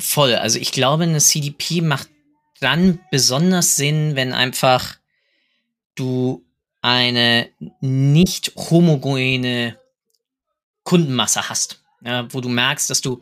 Voll. 0.01 0.35
Also 0.35 0.57
ich 0.59 0.71
glaube, 0.71 1.03
eine 1.03 1.19
CDP 1.19 1.81
macht 1.81 2.09
dann 2.59 2.99
besonders 3.11 3.75
Sinn, 3.75 4.15
wenn 4.15 4.33
einfach 4.33 4.97
du 5.95 6.43
eine 6.81 7.49
nicht 7.79 8.53
homogene 8.55 9.79
Kundenmasse 10.83 11.49
hast, 11.49 11.83
ja, 12.03 12.31
wo 12.33 12.41
du 12.41 12.49
merkst, 12.49 12.89
dass 12.89 13.01
du 13.01 13.19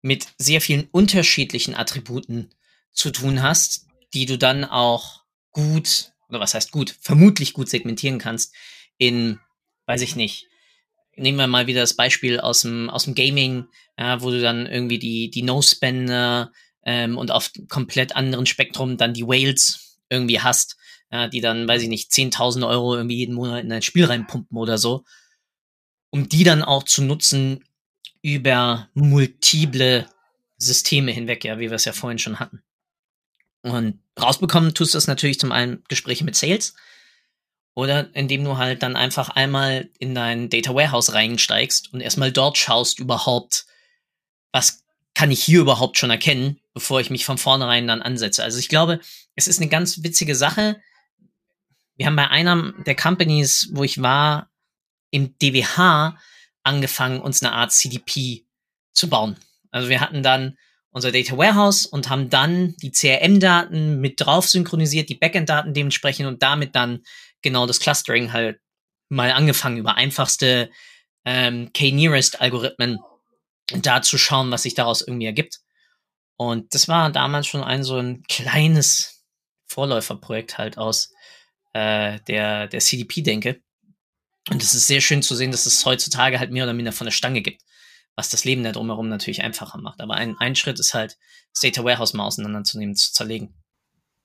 mit 0.00 0.28
sehr 0.38 0.60
vielen 0.62 0.88
unterschiedlichen 0.90 1.74
Attributen 1.74 2.50
zu 2.92 3.10
tun 3.10 3.42
hast, 3.42 3.86
die 4.14 4.24
du 4.24 4.38
dann 4.38 4.64
auch 4.64 5.22
gut, 5.52 6.12
oder 6.28 6.40
was 6.40 6.54
heißt 6.54 6.70
gut, 6.70 6.96
vermutlich 7.00 7.52
gut 7.52 7.68
segmentieren 7.68 8.18
kannst 8.18 8.54
in, 8.96 9.38
weiß 9.84 10.00
ich 10.00 10.16
nicht, 10.16 10.48
nehmen 11.16 11.38
wir 11.38 11.46
mal 11.46 11.66
wieder 11.66 11.80
das 11.80 11.94
Beispiel 11.94 12.40
aus 12.40 12.62
dem, 12.62 12.90
aus 12.90 13.04
dem 13.04 13.14
Gaming, 13.14 13.66
ja, 13.98 14.20
wo 14.22 14.30
du 14.30 14.40
dann 14.40 14.66
irgendwie 14.66 14.98
die, 14.98 15.30
die 15.30 15.42
No-Spender 15.42 16.52
ähm, 16.84 17.18
und 17.18 17.30
auf 17.30 17.50
komplett 17.68 18.14
anderen 18.14 18.46
Spektrum 18.46 18.96
dann 18.96 19.14
die 19.14 19.26
Whales 19.26 19.98
irgendwie 20.08 20.40
hast, 20.40 20.76
ja, 21.10 21.28
die 21.28 21.40
dann, 21.40 21.66
weiß 21.66 21.82
ich 21.82 21.88
nicht, 21.88 22.10
10.000 22.10 22.66
Euro 22.66 22.96
irgendwie 22.96 23.16
jeden 23.16 23.34
Monat 23.34 23.64
in 23.64 23.72
ein 23.72 23.82
Spiel 23.82 24.04
reinpumpen 24.04 24.56
oder 24.56 24.78
so, 24.78 25.04
um 26.10 26.28
die 26.28 26.44
dann 26.44 26.62
auch 26.62 26.84
zu 26.84 27.02
nutzen 27.02 27.64
über 28.22 28.88
multiple 28.94 30.06
Systeme 30.58 31.12
hinweg, 31.12 31.44
ja, 31.44 31.58
wie 31.58 31.70
wir 31.70 31.76
es 31.76 31.84
ja 31.84 31.92
vorhin 31.92 32.18
schon 32.18 32.38
hatten. 32.38 32.62
Und 33.62 34.00
rausbekommen 34.20 34.74
tust 34.74 34.94
du 34.94 34.96
das 34.96 35.06
natürlich 35.06 35.40
zum 35.40 35.52
einen 35.52 35.82
Gespräche 35.88 36.24
mit 36.24 36.36
Sales 36.36 36.74
Oder 37.76 38.08
indem 38.16 38.42
du 38.42 38.56
halt 38.56 38.82
dann 38.82 38.96
einfach 38.96 39.28
einmal 39.28 39.90
in 39.98 40.14
dein 40.14 40.48
Data 40.48 40.74
Warehouse 40.74 41.12
reinsteigst 41.12 41.92
und 41.92 42.00
erstmal 42.00 42.32
dort 42.32 42.56
schaust 42.56 42.98
überhaupt, 42.98 43.66
was 44.50 44.82
kann 45.14 45.30
ich 45.30 45.44
hier 45.44 45.60
überhaupt 45.60 45.98
schon 45.98 46.08
erkennen, 46.08 46.58
bevor 46.72 47.00
ich 47.00 47.10
mich 47.10 47.26
von 47.26 47.36
vornherein 47.36 47.86
dann 47.86 48.00
ansetze. 48.00 48.42
Also 48.42 48.58
ich 48.58 48.70
glaube, 48.70 49.00
es 49.34 49.46
ist 49.46 49.60
eine 49.60 49.68
ganz 49.68 50.02
witzige 50.02 50.34
Sache. 50.34 50.80
Wir 51.96 52.06
haben 52.06 52.16
bei 52.16 52.28
einer 52.28 52.72
der 52.86 52.96
Companies, 52.96 53.68
wo 53.72 53.84
ich 53.84 54.00
war, 54.00 54.48
im 55.10 55.36
DWH 55.38 56.16
angefangen, 56.62 57.20
uns 57.20 57.42
eine 57.42 57.52
Art 57.52 57.72
CDP 57.72 58.46
zu 58.94 59.10
bauen. 59.10 59.36
Also 59.70 59.90
wir 59.90 60.00
hatten 60.00 60.22
dann 60.22 60.56
unser 60.92 61.12
Data 61.12 61.36
Warehouse 61.36 61.84
und 61.84 62.08
haben 62.08 62.30
dann 62.30 62.74
die 62.78 62.90
CRM-Daten 62.90 64.00
mit 64.00 64.18
drauf 64.18 64.48
synchronisiert, 64.48 65.10
die 65.10 65.14
Backend-Daten 65.14 65.74
dementsprechend 65.74 66.26
und 66.26 66.42
damit 66.42 66.74
dann 66.74 67.02
genau 67.42 67.66
das 67.66 67.80
Clustering 67.80 68.32
halt 68.32 68.58
mal 69.08 69.32
angefangen 69.32 69.78
über 69.78 69.94
einfachste 69.94 70.70
ähm, 71.24 71.70
K-Nearest-Algorithmen 71.72 72.98
da 73.68 74.02
zu 74.02 74.18
schauen, 74.18 74.50
was 74.50 74.62
sich 74.62 74.74
daraus 74.74 75.02
irgendwie 75.02 75.26
ergibt. 75.26 75.60
Und 76.36 76.74
das 76.74 76.88
war 76.88 77.10
damals 77.10 77.46
schon 77.46 77.62
ein 77.62 77.82
so 77.82 77.96
ein 77.96 78.22
kleines 78.24 79.24
Vorläuferprojekt 79.66 80.58
halt 80.58 80.78
aus 80.78 81.12
äh, 81.72 82.20
der, 82.28 82.68
der 82.68 82.80
CDP-Denke. 82.80 83.60
Und 84.50 84.62
es 84.62 84.74
ist 84.74 84.86
sehr 84.86 85.00
schön 85.00 85.22
zu 85.22 85.34
sehen, 85.34 85.50
dass 85.50 85.66
es 85.66 85.84
heutzutage 85.84 86.38
halt 86.38 86.52
mehr 86.52 86.64
oder 86.64 86.72
minder 86.72 86.92
von 86.92 87.06
der 87.06 87.12
Stange 87.12 87.42
gibt, 87.42 87.62
was 88.14 88.30
das 88.30 88.44
Leben 88.44 88.62
da 88.62 88.72
drumherum 88.72 89.08
natürlich 89.08 89.42
einfacher 89.42 89.78
macht. 89.78 90.00
Aber 90.00 90.14
ein, 90.14 90.36
ein 90.38 90.54
Schritt 90.54 90.78
ist 90.78 90.94
halt, 90.94 91.16
das 91.52 91.62
Data 91.62 91.84
Warehouse 91.84 92.12
mal 92.12 92.26
auseinanderzunehmen, 92.26 92.94
zu 92.94 93.12
zerlegen. 93.12 93.54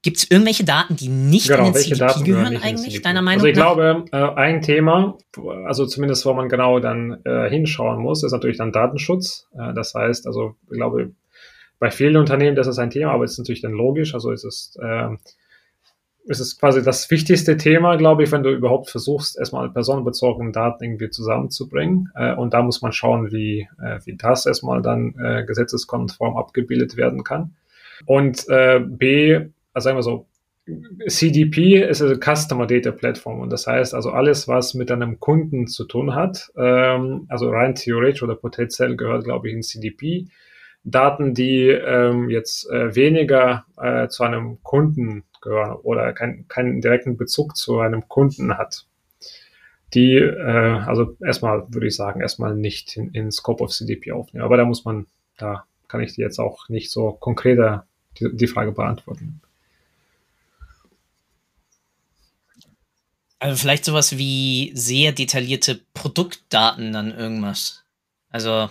Gibt 0.03 0.17
es 0.17 0.31
irgendwelche 0.31 0.63
Daten, 0.63 0.95
die 0.95 1.09
nicht 1.09 1.47
genau, 1.47 1.67
in 1.67 1.73
den 1.73 1.75
CDP 1.75 1.99
Daten 1.99 2.23
gehören 2.23 2.57
eigentlich, 2.57 3.01
deiner 3.03 3.21
Meinung 3.21 3.43
nach? 3.43 3.43
Also 3.43 3.47
ich 3.47 3.55
nach? 3.55 3.75
glaube, 3.75 4.35
äh, 4.35 4.39
ein 4.39 4.61
Thema, 4.61 5.17
also 5.65 5.85
zumindest 5.85 6.25
wo 6.25 6.33
man 6.33 6.49
genau 6.49 6.79
dann 6.79 7.21
äh, 7.23 7.49
hinschauen 7.49 8.01
muss, 8.01 8.23
ist 8.23 8.31
natürlich 8.31 8.57
dann 8.57 8.71
Datenschutz. 8.71 9.47
Äh, 9.53 9.73
das 9.75 9.93
heißt, 9.93 10.25
also 10.25 10.55
ich 10.71 10.77
glaube, 10.77 11.11
bei 11.77 11.91
vielen 11.91 12.17
Unternehmen, 12.17 12.55
das 12.55 12.67
ist 12.67 12.79
ein 12.79 12.89
Thema, 12.89 13.11
aber 13.11 13.25
es 13.25 13.33
ist 13.33 13.39
natürlich 13.39 13.61
dann 13.61 13.73
logisch. 13.73 14.15
Also 14.15 14.31
es 14.31 14.43
ist, 14.43 14.79
äh, 14.81 15.09
es 16.27 16.39
ist 16.39 16.59
quasi 16.59 16.83
das 16.83 17.09
wichtigste 17.09 17.57
Thema, 17.57 17.95
glaube 17.95 18.23
ich, 18.23 18.31
wenn 18.31 18.43
du 18.43 18.51
überhaupt 18.51 18.89
versuchst, 18.89 19.37
erstmal 19.37 19.69
personenbezogene 19.69 20.51
Daten 20.51 20.83
irgendwie 20.83 21.09
zusammenzubringen. 21.09 22.09
Äh, 22.15 22.35
und 22.35 22.53
da 22.53 22.61
muss 22.61 22.81
man 22.81 22.91
schauen, 22.91 23.31
wie, 23.31 23.67
äh, 23.83 23.99
wie 24.05 24.15
das 24.15 24.45
erstmal 24.45 24.81
dann 24.81 25.15
äh, 25.19 25.43
gesetzeskonform 25.45 26.37
abgebildet 26.37 26.97
werden 26.97 27.23
kann. 27.23 27.55
Und 28.07 28.47
B, 28.47 29.51
also 29.73 29.85
sagen 29.85 29.97
wir 29.97 30.03
so, 30.03 30.27
CDP 31.07 31.83
ist 31.83 32.01
eine 32.01 32.19
Customer 32.19 32.67
Data 32.67 32.91
Platform 32.91 33.39
und 33.39 33.51
das 33.51 33.65
heißt 33.65 33.95
also 33.95 34.11
alles, 34.11 34.47
was 34.47 34.73
mit 34.73 34.91
einem 34.91 35.19
Kunden 35.19 35.67
zu 35.67 35.85
tun 35.85 36.13
hat, 36.13 36.51
ähm, 36.55 37.25
also 37.29 37.49
rein 37.49 37.75
theoretisch 37.75 38.21
oder 38.21 38.35
potenziell 38.35 38.95
gehört, 38.95 39.23
glaube 39.23 39.49
ich, 39.49 39.55
in 39.55 39.63
CDP. 39.63 40.27
Daten, 40.83 41.33
die 41.33 41.67
ähm, 41.67 42.29
jetzt 42.29 42.69
äh, 42.69 42.95
weniger 42.95 43.65
äh, 43.77 44.07
zu 44.07 44.23
einem 44.23 44.63
Kunden 44.63 45.23
gehören 45.41 45.73
oder 45.83 46.13
kein, 46.13 46.47
keinen 46.47 46.81
direkten 46.81 47.17
Bezug 47.17 47.55
zu 47.55 47.79
einem 47.79 48.07
Kunden 48.07 48.57
hat, 48.57 48.85
die, 49.93 50.15
äh, 50.15 50.79
also 50.85 51.17
erstmal 51.23 51.65
würde 51.69 51.87
ich 51.87 51.95
sagen, 51.95 52.21
erstmal 52.21 52.55
nicht 52.55 52.97
in, 52.97 53.11
in 53.11 53.31
Scope 53.31 53.63
of 53.63 53.71
CDP 53.71 54.11
aufnehmen. 54.11 54.45
Aber 54.45 54.57
da 54.57 54.65
muss 54.65 54.85
man, 54.85 55.07
da 55.37 55.65
kann 55.87 56.01
ich 56.01 56.15
jetzt 56.17 56.39
auch 56.39 56.69
nicht 56.69 56.89
so 56.91 57.11
konkreter 57.11 57.85
die, 58.19 58.29
die 58.35 58.47
Frage 58.47 58.71
beantworten. 58.71 59.41
Also 63.41 63.55
vielleicht 63.55 63.85
sowas 63.85 64.19
wie 64.19 64.71
sehr 64.75 65.13
detaillierte 65.13 65.81
Produktdaten 65.95 66.93
dann 66.93 67.11
irgendwas. 67.11 67.83
Also 68.29 68.69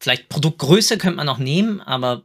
vielleicht 0.00 0.30
Produktgröße 0.30 0.96
könnte 0.96 1.18
man 1.18 1.26
noch 1.26 1.38
nehmen, 1.38 1.82
aber 1.82 2.22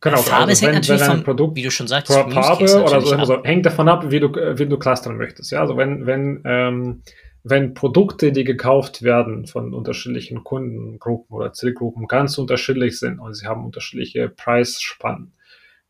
Genau, 0.00 0.18
Farbe 0.18 0.50
also 0.50 0.66
hängt 0.66 0.74
natürlich 0.74 1.00
wenn 1.02 1.10
ein 1.10 1.24
Produkt 1.24 1.56
wie 1.56 1.62
du 1.62 1.70
schon 1.70 1.86
sagst, 1.86 2.12
Farbe 2.12 2.34
oder 2.82 3.00
so, 3.00 3.14
also 3.14 3.44
hängt 3.44 3.64
davon 3.64 3.88
ab, 3.88 4.10
wie 4.10 4.18
du, 4.18 4.28
wie 4.28 4.66
du 4.66 4.76
clustern 4.76 5.16
möchtest. 5.16 5.52
Ja, 5.52 5.60
also 5.60 5.76
wenn, 5.76 6.04
wenn, 6.04 6.42
ähm, 6.44 7.02
wenn 7.44 7.72
Produkte, 7.72 8.32
die 8.32 8.44
gekauft 8.44 9.02
werden 9.02 9.46
von 9.46 9.72
unterschiedlichen 9.72 10.42
Kundengruppen 10.42 11.34
oder 11.34 11.52
Zielgruppen, 11.52 12.08
ganz 12.08 12.36
unterschiedlich 12.38 12.98
sind 12.98 13.20
und 13.20 13.34
sie 13.34 13.46
haben 13.46 13.64
unterschiedliche 13.64 14.28
Preisspannen, 14.28 15.32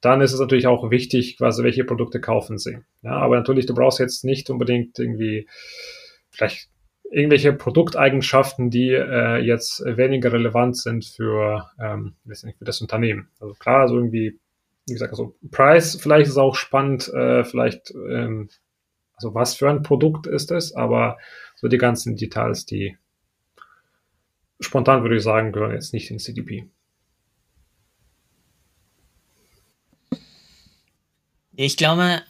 dann 0.01 0.21
ist 0.21 0.33
es 0.33 0.41
natürlich 0.41 0.67
auch 0.67 0.91
wichtig, 0.91 1.39
quasi 1.39 1.65
welche 1.65 1.85
Produkte 1.85 2.21
kaufen 2.21 2.59
sie. 2.59 2.79
Ja, 3.03 3.13
aber 3.13 3.37
natürlich, 3.37 3.67
du 3.67 3.75
brauchst 3.75 3.99
jetzt 3.99 4.25
nicht 4.25 4.51
unbedingt 4.51 4.99
irgendwie 4.99 5.49
vielleicht 6.31 6.69
irgendwelche 7.11 7.53
Produkteigenschaften, 7.53 8.71
die 8.71 8.91
äh, 8.91 9.39
jetzt 9.39 9.81
weniger 9.85 10.33
relevant 10.33 10.77
sind 10.77 11.05
für, 11.05 11.71
ähm, 11.81 12.15
für 12.27 12.65
das 12.65 12.81
Unternehmen. 12.81 13.29
Also 13.41 13.55
klar, 13.55 13.83
also 13.83 13.97
irgendwie, 13.97 14.39
wie 14.87 14.93
gesagt, 14.93 15.13
also 15.13 15.35
Preis, 15.51 15.97
vielleicht 16.01 16.29
ist 16.29 16.37
auch 16.37 16.57
spannend, 16.57 17.09
äh, 17.13 17.45
vielleicht, 17.45 17.93
ähm, 17.93 18.49
also 19.15 19.35
was 19.35 19.55
für 19.55 19.71
ein 19.71 19.83
Produkt 19.83 20.27
ist 20.27 20.51
es, 20.51 20.75
aber 20.75 21.17
so 21.55 21.69
die 21.69 21.79
ganzen 21.79 22.17
Details, 22.17 22.67
die 22.67 22.97
spontan 24.61 25.03
würde 25.03 25.17
ich 25.17 25.23
sagen, 25.23 25.53
gehören 25.53 25.73
jetzt 25.73 25.93
nicht 25.93 26.11
in 26.11 26.19
CDP. 26.19 26.69
Ich 31.57 31.79
glaube, 31.79 32.23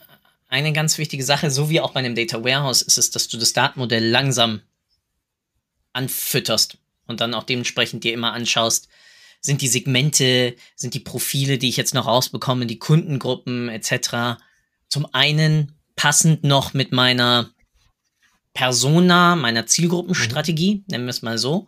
eine 0.47 0.71
ganz 0.71 0.97
wichtige 0.97 1.23
Sache, 1.23 1.51
so 1.51 1.69
wie 1.69 1.81
auch 1.81 1.91
bei 1.91 1.99
einem 1.99 2.15
Data 2.15 2.43
Warehouse, 2.43 2.81
ist 2.81 2.97
es, 2.97 3.11
dass 3.11 3.27
du 3.27 3.37
das 3.37 3.51
Datenmodell 3.51 4.07
langsam 4.07 4.61
anfütterst 5.91 6.77
und 7.07 7.19
dann 7.19 7.33
auch 7.33 7.43
dementsprechend 7.43 8.03
dir 8.05 8.13
immer 8.13 8.31
anschaust, 8.31 8.87
sind 9.41 9.61
die 9.61 9.67
Segmente, 9.67 10.55
sind 10.75 10.93
die 10.93 11.01
Profile, 11.01 11.57
die 11.57 11.69
ich 11.69 11.77
jetzt 11.77 11.93
noch 11.93 12.07
rausbekomme, 12.07 12.65
die 12.65 12.79
Kundengruppen 12.79 13.69
etc. 13.69 14.39
Zum 14.87 15.07
einen 15.13 15.73
passend 15.95 16.43
noch 16.43 16.73
mit 16.73 16.93
meiner 16.93 17.49
Persona, 18.53 19.35
meiner 19.35 19.65
Zielgruppenstrategie, 19.65 20.75
mhm. 20.75 20.83
nennen 20.87 21.05
wir 21.05 21.11
es 21.11 21.21
mal 21.21 21.37
so. 21.37 21.67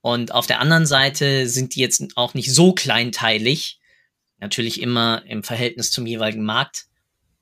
Und 0.00 0.32
auf 0.32 0.46
der 0.46 0.60
anderen 0.60 0.86
Seite 0.86 1.48
sind 1.48 1.74
die 1.74 1.80
jetzt 1.80 2.02
auch 2.16 2.34
nicht 2.34 2.52
so 2.52 2.72
kleinteilig, 2.72 3.80
natürlich 4.38 4.80
immer 4.80 5.22
im 5.26 5.42
Verhältnis 5.42 5.90
zum 5.90 6.06
jeweiligen 6.06 6.44
Markt, 6.44 6.86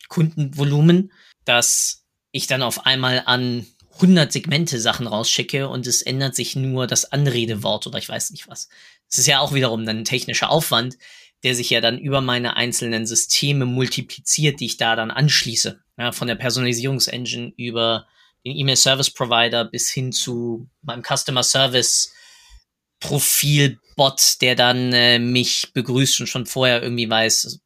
Kundenvolumen, 0.08 1.12
dass 1.44 2.04
ich 2.32 2.46
dann 2.46 2.62
auf 2.62 2.86
einmal 2.86 3.22
an 3.26 3.66
100 3.94 4.32
Segmente 4.32 4.80
Sachen 4.80 5.06
rausschicke 5.06 5.68
und 5.68 5.86
es 5.86 6.02
ändert 6.02 6.34
sich 6.34 6.56
nur 6.56 6.86
das 6.86 7.12
Anredewort 7.12 7.86
oder 7.86 7.98
ich 7.98 8.08
weiß 8.08 8.30
nicht 8.30 8.48
was. 8.48 8.68
Das 9.10 9.18
ist 9.18 9.26
ja 9.26 9.40
auch 9.40 9.52
wiederum 9.52 9.84
dann 9.84 9.98
ein 9.98 10.04
technischer 10.04 10.50
Aufwand, 10.50 10.96
der 11.42 11.54
sich 11.54 11.70
ja 11.70 11.80
dann 11.80 11.98
über 11.98 12.20
meine 12.20 12.56
einzelnen 12.56 13.06
Systeme 13.06 13.66
multipliziert, 13.66 14.60
die 14.60 14.66
ich 14.66 14.76
da 14.76 14.96
dann 14.96 15.10
anschließe. 15.10 15.80
Ja, 15.98 16.12
von 16.12 16.28
der 16.28 16.36
Personalisierungsengine 16.36 17.52
über 17.56 18.06
den 18.44 18.56
E-Mail 18.56 18.76
Service 18.76 19.10
Provider 19.10 19.64
bis 19.64 19.90
hin 19.90 20.12
zu 20.12 20.68
meinem 20.82 21.02
Customer 21.02 21.42
Service 21.42 22.12
Profilbot, 23.02 24.40
der 24.40 24.54
dann 24.54 24.92
äh, 24.92 25.18
mich 25.18 25.72
begrüßt 25.74 26.20
und 26.20 26.26
schon 26.26 26.46
vorher 26.46 26.82
irgendwie 26.82 27.10
weiß, 27.10 27.60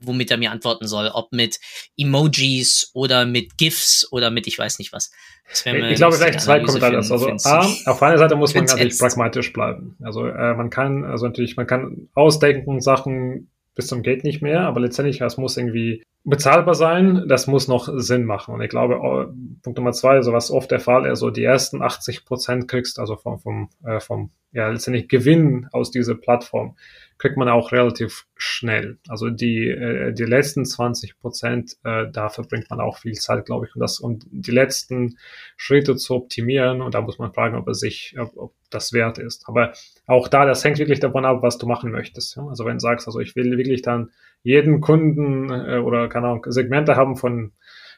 womit 0.00 0.30
er 0.30 0.36
mir 0.36 0.50
antworten 0.50 0.86
soll. 0.86 1.10
Ob 1.12 1.32
mit 1.32 1.58
Emojis 1.98 2.90
oder 2.94 3.26
mit 3.26 3.58
GIFs 3.58 4.08
oder 4.10 4.30
mit 4.30 4.46
ich 4.46 4.58
weiß 4.58 4.78
nicht 4.78 4.92
was. 4.92 5.10
Ich 5.52 5.96
glaube, 5.96 6.16
vielleicht 6.16 6.40
zwei 6.40 6.60
Kommentare. 6.60 6.96
Also 6.96 7.28
A, 7.44 7.66
auf 7.86 8.02
einer 8.02 8.18
Seite 8.18 8.36
muss 8.36 8.54
man 8.54 8.64
natürlich 8.64 8.98
pragmatisch 8.98 9.52
bleiben. 9.52 9.96
Also 10.02 10.26
äh, 10.26 10.54
man 10.54 10.70
kann, 10.70 11.04
also 11.04 11.26
natürlich, 11.26 11.56
man 11.56 11.66
kann 11.66 12.08
ausdenken 12.14 12.80
Sachen 12.80 13.50
bis 13.74 13.88
zum 13.88 14.02
Geht 14.02 14.24
nicht 14.24 14.40
mehr, 14.40 14.60
aber 14.60 14.80
letztendlich, 14.80 15.20
es 15.20 15.36
muss 15.36 15.56
irgendwie 15.56 16.02
bezahlbar 16.24 16.74
sein, 16.74 17.24
das 17.28 17.46
muss 17.46 17.68
noch 17.68 17.88
Sinn 17.96 18.24
machen. 18.24 18.54
Und 18.54 18.62
ich 18.62 18.70
glaube, 18.70 18.98
oh, 19.00 19.26
Punkt 19.62 19.78
Nummer 19.78 19.92
zwei, 19.92 20.22
so 20.22 20.32
was 20.32 20.50
oft 20.50 20.70
der 20.70 20.80
Fall 20.80 21.06
ist, 21.06 21.20
so 21.20 21.30
die 21.30 21.44
ersten 21.44 21.82
80 21.82 22.24
Prozent 22.24 22.66
kriegst, 22.66 22.98
also 22.98 23.16
vom, 23.16 23.38
vom, 23.38 23.68
äh, 23.84 24.00
vom 24.00 24.30
ja, 24.52 24.68
letztendlich 24.68 25.08
Gewinn 25.08 25.68
aus 25.72 25.90
dieser 25.90 26.14
Plattform, 26.14 26.76
kriegt 27.18 27.36
man 27.36 27.48
auch 27.48 27.72
relativ 27.72 28.26
schnell. 28.36 28.98
Also 29.08 29.28
die, 29.28 29.68
äh, 29.68 30.12
die 30.12 30.24
letzten 30.24 30.64
20 30.64 31.18
Prozent, 31.18 31.76
äh, 31.84 32.06
da 32.10 32.28
verbringt 32.28 32.70
man 32.70 32.80
auch 32.80 32.98
viel 32.98 33.14
Zeit, 33.14 33.44
glaube 33.44 33.66
ich, 33.66 33.74
um 33.74 33.80
das, 33.80 34.00
um 34.00 34.18
die 34.30 34.50
letzten 34.50 35.18
Schritte 35.56 35.96
zu 35.96 36.14
optimieren. 36.14 36.80
Und 36.80 36.94
da 36.94 37.02
muss 37.02 37.18
man 37.18 37.32
fragen, 37.32 37.56
ob 37.56 37.68
es 37.68 37.80
sich, 37.80 38.14
ob, 38.18 38.36
ob 38.36 38.54
das 38.70 38.92
wert 38.92 39.18
ist. 39.18 39.46
Aber 39.48 39.72
auch 40.06 40.28
da, 40.28 40.46
das 40.46 40.64
hängt 40.64 40.78
wirklich 40.78 41.00
davon 41.00 41.24
ab, 41.24 41.42
was 41.42 41.58
du 41.58 41.66
machen 41.66 41.90
möchtest. 41.90 42.36
Ja? 42.36 42.46
Also 42.46 42.64
wenn 42.64 42.76
du 42.76 42.80
sagst, 42.80 43.06
also 43.06 43.20
ich 43.20 43.36
will 43.36 43.56
wirklich 43.58 43.82
dann 43.82 44.10
jeden 44.44 44.80
Kunden 44.80 45.50
äh, 45.50 45.78
oder 45.78 46.08
keine 46.08 46.28
Ahnung, 46.28 46.46
Segmente 46.48 46.94
haben 46.94 47.16
von 47.16 47.52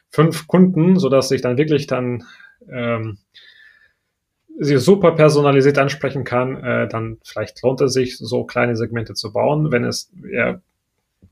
fünf 0.09 0.47
Kunden, 0.47 0.97
so 0.97 1.09
dass 1.09 1.29
ich 1.29 1.41
dann 1.41 1.57
wirklich 1.57 1.85
dann 1.85 2.23
ähm, 2.71 3.19
sie 4.59 4.77
super 4.77 5.11
personalisiert 5.11 5.77
ansprechen 5.77 6.23
kann, 6.23 6.63
äh, 6.63 6.87
dann 6.87 7.19
vielleicht 7.23 7.61
lohnt 7.61 7.81
es 7.81 7.93
sich, 7.93 8.17
so 8.17 8.45
kleine 8.45 8.75
Segmente 8.75 9.13
zu 9.13 9.31
bauen. 9.31 9.71
Wenn 9.71 9.83
es 9.83 10.11
eher 10.31 10.61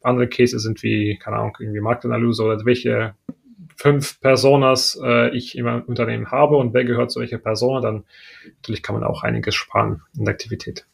andere 0.01 0.28
Cases 0.28 0.62
sind 0.62 0.84
wie, 0.84 1.17
keine 1.17 1.38
Ahnung, 1.38 1.58
irgendwie 1.60 1.80
Marktanalyse 1.80 2.43
oder 2.43 2.65
welche 2.65 3.15
fünf 3.78 4.19
Personas 4.21 4.99
äh, 5.04 5.36
ich 5.36 5.58
im 5.58 5.65
Unternehmen 5.88 6.30
habe 6.30 6.58
und 6.58 6.73
wer 6.73 6.86
gehört 6.86 7.12
zu 7.12 7.19
welcher 7.19 7.39
Person, 7.39 7.82
dann 7.82 8.04
natürlich 8.45 8.84
kann 8.84 8.95
man 8.95 9.04
auch 9.04 9.23
einiges 9.23 9.56
sparen 9.56 10.01
in 10.17 10.25
der 10.25 10.34
Aktivität. 10.34 10.86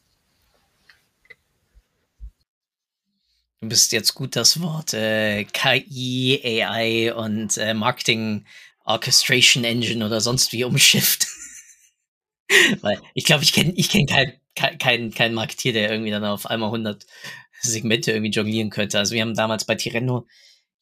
Du 3.62 3.68
bist 3.68 3.92
jetzt 3.92 4.14
gut 4.14 4.34
das 4.34 4.60
Wort 4.60 4.92
äh, 4.92 5.44
KI, 5.44 6.40
AI 6.42 7.14
und 7.14 7.56
äh, 7.58 7.74
Marketing 7.74 8.44
Orchestration 8.84 9.62
Engine 9.62 10.04
oder 10.04 10.20
sonst 10.20 10.50
wie 10.50 10.64
umschifft. 10.64 11.28
Weil 12.80 13.00
ich 13.14 13.24
glaube, 13.24 13.44
ich 13.44 13.52
kenne 13.52 13.72
ich 13.76 13.88
kenn 13.88 14.06
keinen 14.06 14.32
kein, 14.56 15.14
kein 15.14 15.32
Marketier, 15.32 15.72
der 15.72 15.92
irgendwie 15.92 16.10
dann 16.10 16.24
auf 16.24 16.46
einmal 16.46 16.70
100 16.70 17.06
Segmente 17.60 18.10
irgendwie 18.10 18.32
jonglieren 18.32 18.70
könnte. 18.70 18.98
Also 18.98 19.14
wir 19.14 19.22
haben 19.22 19.36
damals 19.36 19.64
bei 19.64 19.76
Tireno, 19.76 20.26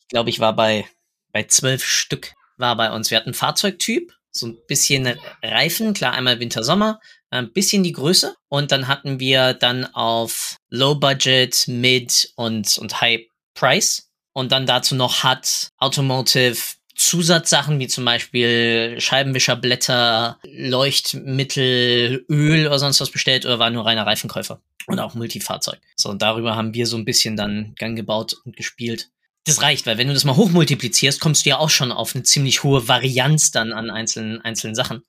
ich 0.00 0.08
glaube, 0.08 0.30
ich 0.30 0.40
war 0.40 0.56
bei, 0.56 0.86
bei 1.32 1.42
zwölf 1.42 1.84
Stück 1.84 2.32
war 2.56 2.76
bei 2.76 2.90
uns. 2.90 3.10
Wir 3.10 3.18
hatten 3.18 3.34
Fahrzeugtyp, 3.34 4.10
so 4.32 4.46
ein 4.46 4.58
bisschen 4.66 5.08
Reifen, 5.42 5.94
klar, 5.94 6.12
einmal 6.12 6.40
Winter, 6.40 6.62
Sommer, 6.62 7.00
ein 7.30 7.52
bisschen 7.52 7.82
die 7.82 7.92
Größe. 7.92 8.34
Und 8.48 8.72
dann 8.72 8.88
hatten 8.88 9.20
wir 9.20 9.54
dann 9.54 9.86
auf 9.94 10.56
Low 10.68 10.94
Budget, 10.94 11.66
Mid 11.68 12.32
und, 12.36 12.78
und 12.78 13.00
High 13.00 13.20
Price. 13.54 14.08
Und 14.32 14.52
dann 14.52 14.66
dazu 14.66 14.94
noch 14.94 15.22
hat 15.24 15.68
Automotive 15.78 16.56
Zusatzsachen 17.00 17.78
wie 17.78 17.88
zum 17.88 18.04
Beispiel 18.04 18.96
Scheibenwischerblätter, 18.98 20.38
Leuchtmittel, 20.44 22.26
Öl 22.28 22.66
oder 22.66 22.78
sonst 22.78 23.00
was 23.00 23.10
bestellt 23.10 23.46
oder 23.46 23.58
war 23.58 23.70
nur 23.70 23.86
reiner 23.86 24.06
Reifenkäufer 24.06 24.60
und 24.86 24.98
auch 24.98 25.14
Multifahrzeug. 25.14 25.78
So, 25.96 26.10
und 26.10 26.20
darüber 26.20 26.56
haben 26.56 26.74
wir 26.74 26.86
so 26.86 26.98
ein 26.98 27.06
bisschen 27.06 27.36
dann 27.36 27.74
Gang 27.78 27.96
gebaut 27.96 28.36
und 28.44 28.54
gespielt. 28.54 29.08
Das 29.44 29.62
reicht, 29.62 29.86
weil 29.86 29.98
wenn 29.98 30.08
du 30.08 30.14
das 30.14 30.24
mal 30.24 30.36
hochmultiplizierst, 30.36 31.20
kommst 31.20 31.44
du 31.44 31.50
ja 31.50 31.58
auch 31.58 31.70
schon 31.70 31.92
auf 31.92 32.14
eine 32.14 32.24
ziemlich 32.24 32.62
hohe 32.62 32.88
Varianz 32.88 33.50
dann 33.50 33.72
an 33.72 33.90
einzelnen, 33.90 34.40
einzelnen 34.42 34.74
Sachen. 34.74 35.02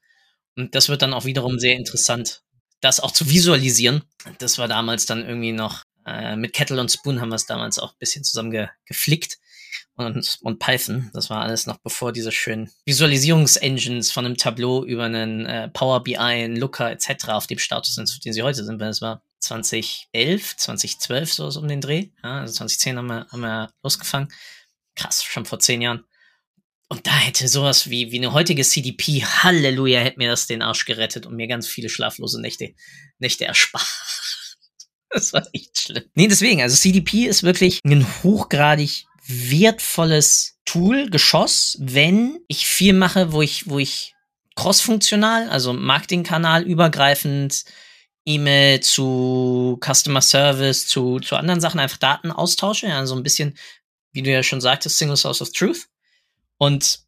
Und 0.56 0.74
das 0.76 0.89
wird 0.89 1.02
dann 1.02 1.13
auch 1.13 1.26
wiederum 1.26 1.60
sehr 1.60 1.76
interessant, 1.76 2.44
das 2.80 3.00
auch 3.00 3.12
zu 3.12 3.30
visualisieren. 3.30 4.04
Das 4.39 4.58
war 4.58 4.67
damals 4.67 5.06
dann 5.06 5.26
irgendwie 5.26 5.52
noch, 5.52 5.84
äh, 6.06 6.36
mit 6.36 6.54
Kettle 6.54 6.80
und 6.80 6.91
Spoon 6.91 7.22
haben 7.22 7.30
wir 7.30 7.36
es 7.36 7.46
damals 7.46 7.78
auch 7.78 7.91
ein 7.91 8.00
bisschen 8.00 8.24
zusammen 8.24 8.52
ge 8.52 8.67
geflickt 8.86 9.38
und, 9.96 10.39
und 10.41 10.60
Python. 10.60 11.12
Das 11.13 11.30
war 11.30 11.41
alles 11.41 11.67
noch 11.67 11.78
bevor 11.78 12.12
diese 12.12 12.32
schönen 12.32 12.72
Visualisierungsengines 12.86 14.12
von 14.12 14.26
einem 14.26 14.38
Tableau 14.38 14.84
über 14.84 15.04
einen 15.04 15.46
äh, 15.46 15.70
Power 15.70 16.04
BI, 16.04 16.17
einen 16.17 16.56
Looker 16.56 16.91
etc. 16.91 17.30
auf 17.30 17.48
dem 17.48 17.60
Status 17.60 17.96
sind, 17.96 18.10
auf 18.10 18.20
dem 18.20 18.34
sie 18.34 18.44
heute 18.44 18.63
sind, 18.63 18.80
weil 18.80 18.89
es 18.89 19.02
war 19.02 19.24
2011, 19.41 20.58
2012 20.58 21.34
so 21.34 21.47
um 21.60 21.67
den 21.67 21.82
Dreh. 21.82 22.10
Ja, 22.23 22.39
also 22.41 22.54
2010 22.54 22.97
haben 22.97 23.08
wir, 23.08 23.27
haben 23.32 23.41
wir 23.41 23.73
losgefangen. 23.84 24.32
Krass, 24.95 25.23
schon 25.23 25.45
vor 25.45 25.60
zehn 25.60 25.82
Jahren. 25.82 26.06
Und 26.89 27.08
da 27.08 27.12
hätte 27.12 27.47
sowas 27.47 27.89
wie, 27.89 28.12
wie 28.12 28.17
eine 28.17 28.34
heutige 28.34 28.63
CDP, 28.63 29.23
Halleluja, 29.23 30.01
hätte 30.01 30.17
mir 30.17 30.30
das 30.30 30.47
den 30.47 30.62
Arsch 30.62 30.86
gerettet 30.86 31.25
und 31.25 31.36
mir 31.36 31.47
ganz 31.47 31.67
viele 31.67 31.88
schlaflose 31.88 32.41
Nächte, 32.41 32.73
Nächte 33.19 33.45
erspart. 33.45 33.88
Das 35.13 35.34
war 35.34 35.45
echt 35.51 35.77
schlimm. 35.77 36.06
Nee, 36.15 36.30
deswegen, 36.30 36.62
also 36.62 36.73
CDP 36.73 37.25
ist 37.25 37.43
wirklich 37.43 37.82
ein 37.84 38.08
hochgradig 38.23 39.04
wertvolles 39.27 40.58
Tool, 40.63 41.10
Geschoss, 41.10 41.77
wenn 41.82 42.39
ich 42.47 42.65
viel 42.65 42.93
mache, 42.93 43.34
wo 43.34 43.41
ich, 43.41 43.69
wo 43.69 43.77
ich 43.77 44.15
crossfunktional, 44.56 45.49
also 45.49 45.73
Marketingkanal 45.73 46.63
übergreifend, 46.63 47.65
E-Mail 48.25 48.81
zu 48.81 49.79
Customer 49.84 50.21
Service, 50.21 50.88
zu, 50.88 51.19
zu 51.19 51.36
anderen 51.36 51.62
Sachen 51.62 51.79
einfach 51.79 51.97
Daten 51.97 52.31
austausche, 52.31 52.88
ja, 52.88 53.05
so 53.05 53.15
ein 53.15 53.23
bisschen, 53.23 53.57
wie 54.12 54.21
du 54.21 54.31
ja 54.31 54.43
schon 54.43 54.62
sagtest, 54.62 54.97
Single 54.97 55.17
Source 55.17 55.41
of 55.41 55.51
Truth. 55.51 55.88
Und 56.57 56.99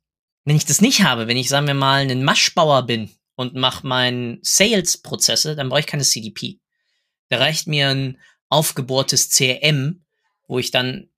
wenn 0.45 0.55
ich 0.55 0.65
das 0.65 0.81
nicht 0.81 1.03
habe, 1.03 1.27
wenn 1.27 1.37
ich, 1.37 1.49
sagen 1.49 1.67
wir 1.67 1.73
mal, 1.73 2.09
ein 2.09 2.23
Maschbauer 2.23 2.85
bin 2.85 3.11
und 3.35 3.55
mache 3.55 3.85
meinen 3.85 4.39
Sales-Prozesse, 4.41 5.55
dann 5.55 5.69
brauche 5.69 5.81
ich 5.81 5.87
keine 5.87 6.03
CDP. 6.03 6.59
Da 7.29 7.37
reicht 7.37 7.67
mir 7.67 7.89
ein 7.89 8.17
aufgebohrtes 8.49 9.29
CRM, 9.29 10.03
wo 10.47 10.59
ich 10.59 10.71
dann 10.71 11.09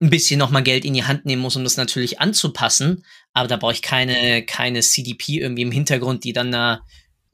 ein 0.00 0.10
bisschen 0.10 0.38
nochmal 0.38 0.62
Geld 0.62 0.84
in 0.84 0.94
die 0.94 1.04
Hand 1.04 1.26
nehmen 1.26 1.42
muss, 1.42 1.56
um 1.56 1.64
das 1.64 1.76
natürlich 1.76 2.20
anzupassen. 2.20 3.04
Aber 3.32 3.48
da 3.48 3.56
brauche 3.56 3.72
ich 3.72 3.82
keine, 3.82 4.44
keine 4.44 4.80
CDP 4.80 5.40
irgendwie 5.40 5.62
im 5.62 5.72
Hintergrund, 5.72 6.24
die 6.24 6.32
dann 6.32 6.52
da 6.52 6.82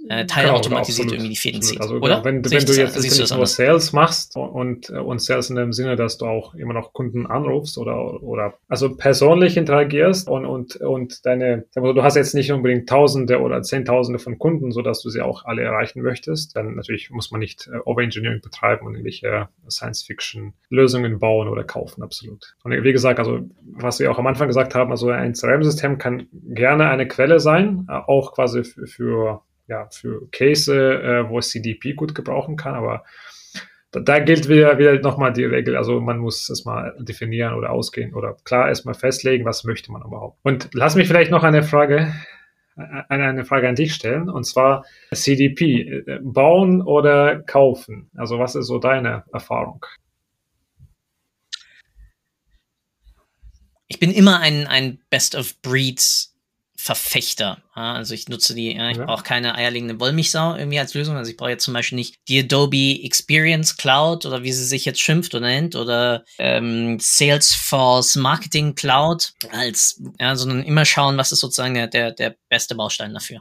äh, 0.08 0.26
teilautomatisiert 0.26 1.08
genau, 1.08 1.14
irgendwie 1.14 1.34
die 1.34 1.40
Fäden 1.40 1.62
zieht. 1.62 1.80
Also, 1.80 1.96
oder? 1.96 2.24
Wenn, 2.24 2.44
wenn 2.44 2.64
du 2.64 2.72
jetzt 2.72 3.00
nicht 3.00 3.34
nur 3.34 3.46
Sales 3.46 3.92
machst 3.92 4.36
und, 4.36 4.90
und 4.90 5.20
Sales 5.20 5.50
in 5.50 5.56
dem 5.56 5.72
Sinne, 5.72 5.96
dass 5.96 6.18
du 6.18 6.26
auch 6.26 6.54
immer 6.54 6.74
noch 6.74 6.92
Kunden 6.92 7.26
anrufst 7.26 7.78
oder, 7.78 8.22
oder 8.22 8.54
also 8.68 8.94
persönlich 8.96 9.56
interagierst 9.56 10.28
und, 10.28 10.44
und, 10.44 10.76
und 10.76 11.24
deine, 11.24 11.64
du 11.74 12.02
hast 12.02 12.16
jetzt 12.16 12.34
nicht 12.34 12.52
unbedingt 12.52 12.88
Tausende 12.88 13.40
oder 13.40 13.62
Zehntausende 13.62 14.18
von 14.18 14.38
Kunden, 14.38 14.72
so 14.72 14.82
dass 14.82 15.00
du 15.00 15.08
sie 15.08 15.22
auch 15.22 15.44
alle 15.44 15.62
erreichen 15.62 16.02
möchtest, 16.02 16.56
dann 16.56 16.74
natürlich 16.74 17.10
muss 17.10 17.30
man 17.30 17.40
nicht 17.40 17.68
äh, 17.72 17.78
Overengineering 17.84 18.40
betreiben 18.42 18.86
und 18.86 18.94
irgendwelche 18.94 19.48
Science-Fiction-Lösungen 19.68 21.18
bauen 21.18 21.48
oder 21.48 21.64
kaufen, 21.64 22.02
absolut. 22.02 22.54
Und 22.62 22.72
wie 22.72 22.92
gesagt, 22.92 23.18
also 23.18 23.40
was 23.62 24.00
wir 24.00 24.10
auch 24.10 24.18
am 24.18 24.26
Anfang 24.26 24.48
gesagt 24.48 24.74
haben, 24.74 24.90
also 24.90 25.08
ein 25.10 25.32
CRM-System 25.34 25.98
kann 25.98 26.28
gerne 26.32 26.88
eine 26.88 27.08
Quelle 27.08 27.40
sein, 27.40 27.86
äh, 27.88 27.92
auch 27.92 28.34
quasi 28.34 28.64
für, 28.64 28.86
für 28.86 29.42
ja, 29.66 29.88
für 29.90 30.28
Case, 30.30 30.74
äh, 30.74 31.28
wo 31.28 31.40
CDP 31.40 31.94
gut 31.94 32.14
gebrauchen 32.14 32.56
kann, 32.56 32.74
aber 32.74 33.04
da, 33.90 34.00
da 34.00 34.18
gilt 34.18 34.48
wieder, 34.48 34.78
wieder 34.78 34.98
nochmal 35.00 35.32
die 35.32 35.44
Regel. 35.44 35.76
Also 35.76 36.00
man 36.00 36.18
muss 36.18 36.48
es 36.50 36.64
mal 36.64 36.96
definieren 36.98 37.54
oder 37.54 37.70
ausgehen 37.70 38.14
oder 38.14 38.36
klar 38.44 38.68
erstmal 38.68 38.94
festlegen, 38.94 39.44
was 39.44 39.64
möchte 39.64 39.92
man 39.92 40.02
überhaupt. 40.02 40.38
Und 40.42 40.68
lass 40.72 40.96
mich 40.96 41.06
vielleicht 41.06 41.30
noch 41.30 41.44
eine 41.44 41.62
Frage, 41.62 42.12
eine, 42.76 43.24
eine 43.24 43.44
Frage 43.44 43.68
an 43.68 43.76
dich 43.76 43.94
stellen, 43.94 44.28
und 44.28 44.44
zwar 44.44 44.84
CDP, 45.12 46.02
äh, 46.06 46.18
bauen 46.22 46.82
oder 46.82 47.40
kaufen? 47.42 48.10
Also 48.16 48.38
was 48.38 48.54
ist 48.54 48.66
so 48.66 48.78
deine 48.78 49.24
Erfahrung? 49.32 49.86
Ich 53.86 54.00
bin 54.00 54.10
immer 54.10 54.40
ein, 54.40 54.66
ein 54.66 54.98
Best 55.08 55.36
of 55.36 55.60
Breeds 55.62 56.33
Verfechter. 56.84 57.62
Ja, 57.74 57.94
also 57.94 58.12
ich 58.12 58.28
nutze 58.28 58.54
die, 58.54 58.74
ja, 58.76 58.90
ich 58.90 58.98
ja. 58.98 59.06
brauche 59.06 59.22
keine 59.22 59.54
eierlegende 59.54 59.98
Wollmilchsau 59.98 60.54
irgendwie 60.54 60.78
als 60.78 60.92
Lösung. 60.92 61.16
Also 61.16 61.30
ich 61.30 61.38
brauche 61.38 61.48
jetzt 61.48 61.64
zum 61.64 61.72
Beispiel 61.72 61.96
nicht 61.96 62.16
die 62.28 62.40
Adobe 62.40 63.02
Experience 63.02 63.78
Cloud 63.78 64.26
oder 64.26 64.42
wie 64.42 64.52
sie 64.52 64.66
sich 64.66 64.84
jetzt 64.84 65.00
schimpft 65.00 65.34
oder 65.34 65.46
nennt 65.46 65.76
oder 65.76 66.24
ähm, 66.38 66.98
Salesforce 67.00 68.16
Marketing 68.16 68.74
Cloud 68.74 69.32
als, 69.50 69.98
ja, 70.20 70.36
sondern 70.36 70.62
immer 70.62 70.84
schauen, 70.84 71.16
was 71.16 71.32
ist 71.32 71.40
sozusagen 71.40 71.72
der, 71.72 71.86
der, 71.86 72.12
der 72.12 72.36
beste 72.50 72.74
Baustein 72.74 73.14
dafür. 73.14 73.40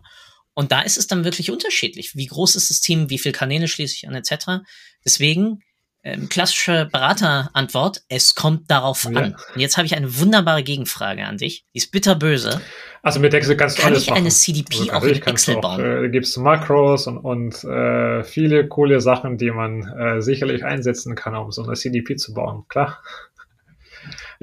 Und 0.54 0.72
da 0.72 0.80
ist 0.80 0.98
es 0.98 1.08
dann 1.08 1.26
wirklich 1.26 1.52
unterschiedlich. 1.52 2.16
Wie 2.16 2.28
groß 2.28 2.56
ist 2.56 2.70
das 2.70 2.80
Team, 2.80 3.10
wie 3.10 3.20
viele 3.20 3.34
Kanäle 3.34 3.68
schließe 3.68 3.96
ich 3.96 4.08
an, 4.08 4.16
etc. 4.16 4.64
Deswegen 5.04 5.60
ähm, 6.04 6.28
klassische 6.30 6.90
Beraterantwort, 6.92 8.02
es 8.10 8.36
kommt 8.36 8.70
darauf 8.70 9.06
ja. 9.06 9.22
an. 9.22 9.36
Und 9.54 9.62
jetzt 9.62 9.78
habe 9.78 9.86
ich 9.86 9.96
eine 9.96 10.20
wunderbare 10.20 10.64
Gegenfrage 10.64 11.26
an 11.26 11.38
dich. 11.38 11.66
Die 11.74 11.78
ist 11.78 11.92
bitterböse. 11.92 12.62
Also 13.02 13.20
mit 13.20 13.34
Excel 13.34 13.58
kannst 13.58 13.78
du 13.78 13.82
Kann 13.82 13.92
alles 13.92 14.04
ich 14.04 14.14
eine 14.14 14.30
CDP 14.30 14.80
also 14.80 14.92
auch 14.92 15.04
in 15.04 15.22
Excel 15.22 15.58
bauen? 15.58 15.80
Äh, 15.80 16.02
da 16.04 16.08
gibt 16.08 16.26
es 16.26 16.38
Makros 16.38 17.08
und, 17.08 17.18
und 17.18 17.64
äh, 17.64 18.24
viele 18.24 18.68
coole 18.68 19.02
Sachen, 19.02 19.38
die 19.38 19.52
man 19.52 19.84
äh, 19.98 20.22
sicherlich 20.22 20.64
einsetzen 20.64 21.16
kann, 21.16 21.36
um 21.36 21.52
so 21.52 21.64
eine 21.64 21.74
CDP 21.74 22.16
zu 22.16 22.34
bauen. 22.34 22.64
Klar. 22.70 23.02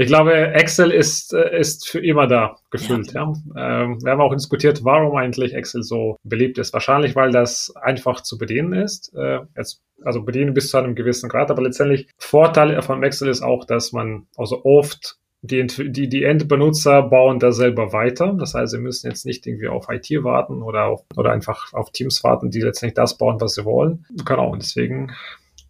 Ich 0.01 0.07
glaube, 0.07 0.33
Excel 0.33 0.93
ist, 0.93 1.35
äh, 1.35 1.61
ist 1.61 1.87
für 1.87 2.03
immer 2.03 2.27
da 2.27 2.57
gefüllt. 2.71 3.13
Ja. 3.13 3.35
ja. 3.55 3.83
Ähm, 3.83 3.99
wir 4.03 4.13
haben 4.13 4.23
auch 4.23 4.35
diskutiert, 4.35 4.83
warum 4.83 5.15
eigentlich 5.19 5.53
Excel 5.53 5.83
so 5.83 6.17
beliebt 6.25 6.57
ist. 6.57 6.73
Wahrscheinlich, 6.73 7.15
weil 7.17 7.33
das 7.33 7.71
einfach 7.77 8.23
zu 8.23 8.39
bedienen 8.39 8.73
ist. 8.73 9.13
Äh, 9.15 9.41
jetzt, 9.55 9.83
also 10.03 10.23
bedienen 10.23 10.55
bis 10.55 10.71
zu 10.71 10.79
einem 10.79 10.95
gewissen 10.95 11.29
Grad, 11.29 11.51
aber 11.51 11.61
letztendlich 11.61 12.09
Vorteil 12.17 12.81
von 12.81 13.03
Excel 13.03 13.29
ist 13.29 13.43
auch, 13.43 13.67
dass 13.67 13.93
man 13.93 14.27
also 14.39 14.65
oft 14.65 15.19
die, 15.43 15.67
die, 15.67 16.09
die 16.09 16.25
Endbenutzer 16.25 17.03
bauen 17.03 17.39
da 17.39 17.53
selber 17.53 17.93
weiter. 17.93 18.35
Das 18.39 18.55
heißt, 18.55 18.73
sie 18.73 18.79
müssen 18.79 19.07
jetzt 19.07 19.27
nicht 19.27 19.47
irgendwie 19.47 19.69
auf 19.69 19.89
IT 19.91 20.09
warten 20.25 20.63
oder, 20.63 20.87
auf, 20.87 21.05
oder 21.15 21.31
einfach 21.33 21.75
auf 21.75 21.91
Teams 21.91 22.25
warten, 22.25 22.51
die 22.51 22.63
letztendlich 22.63 22.95
das 22.95 23.19
bauen, 23.19 23.39
was 23.43 23.53
sie 23.53 23.67
wollen. 23.67 24.07
Genau, 24.25 24.51
und 24.51 24.63
deswegen 24.63 25.13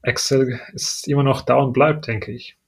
Excel 0.03 0.61
ist 0.73 1.09
immer 1.09 1.25
noch 1.25 1.43
da 1.43 1.57
und 1.57 1.73
bleibt, 1.73 2.07
denke 2.07 2.31
ich. 2.31 2.60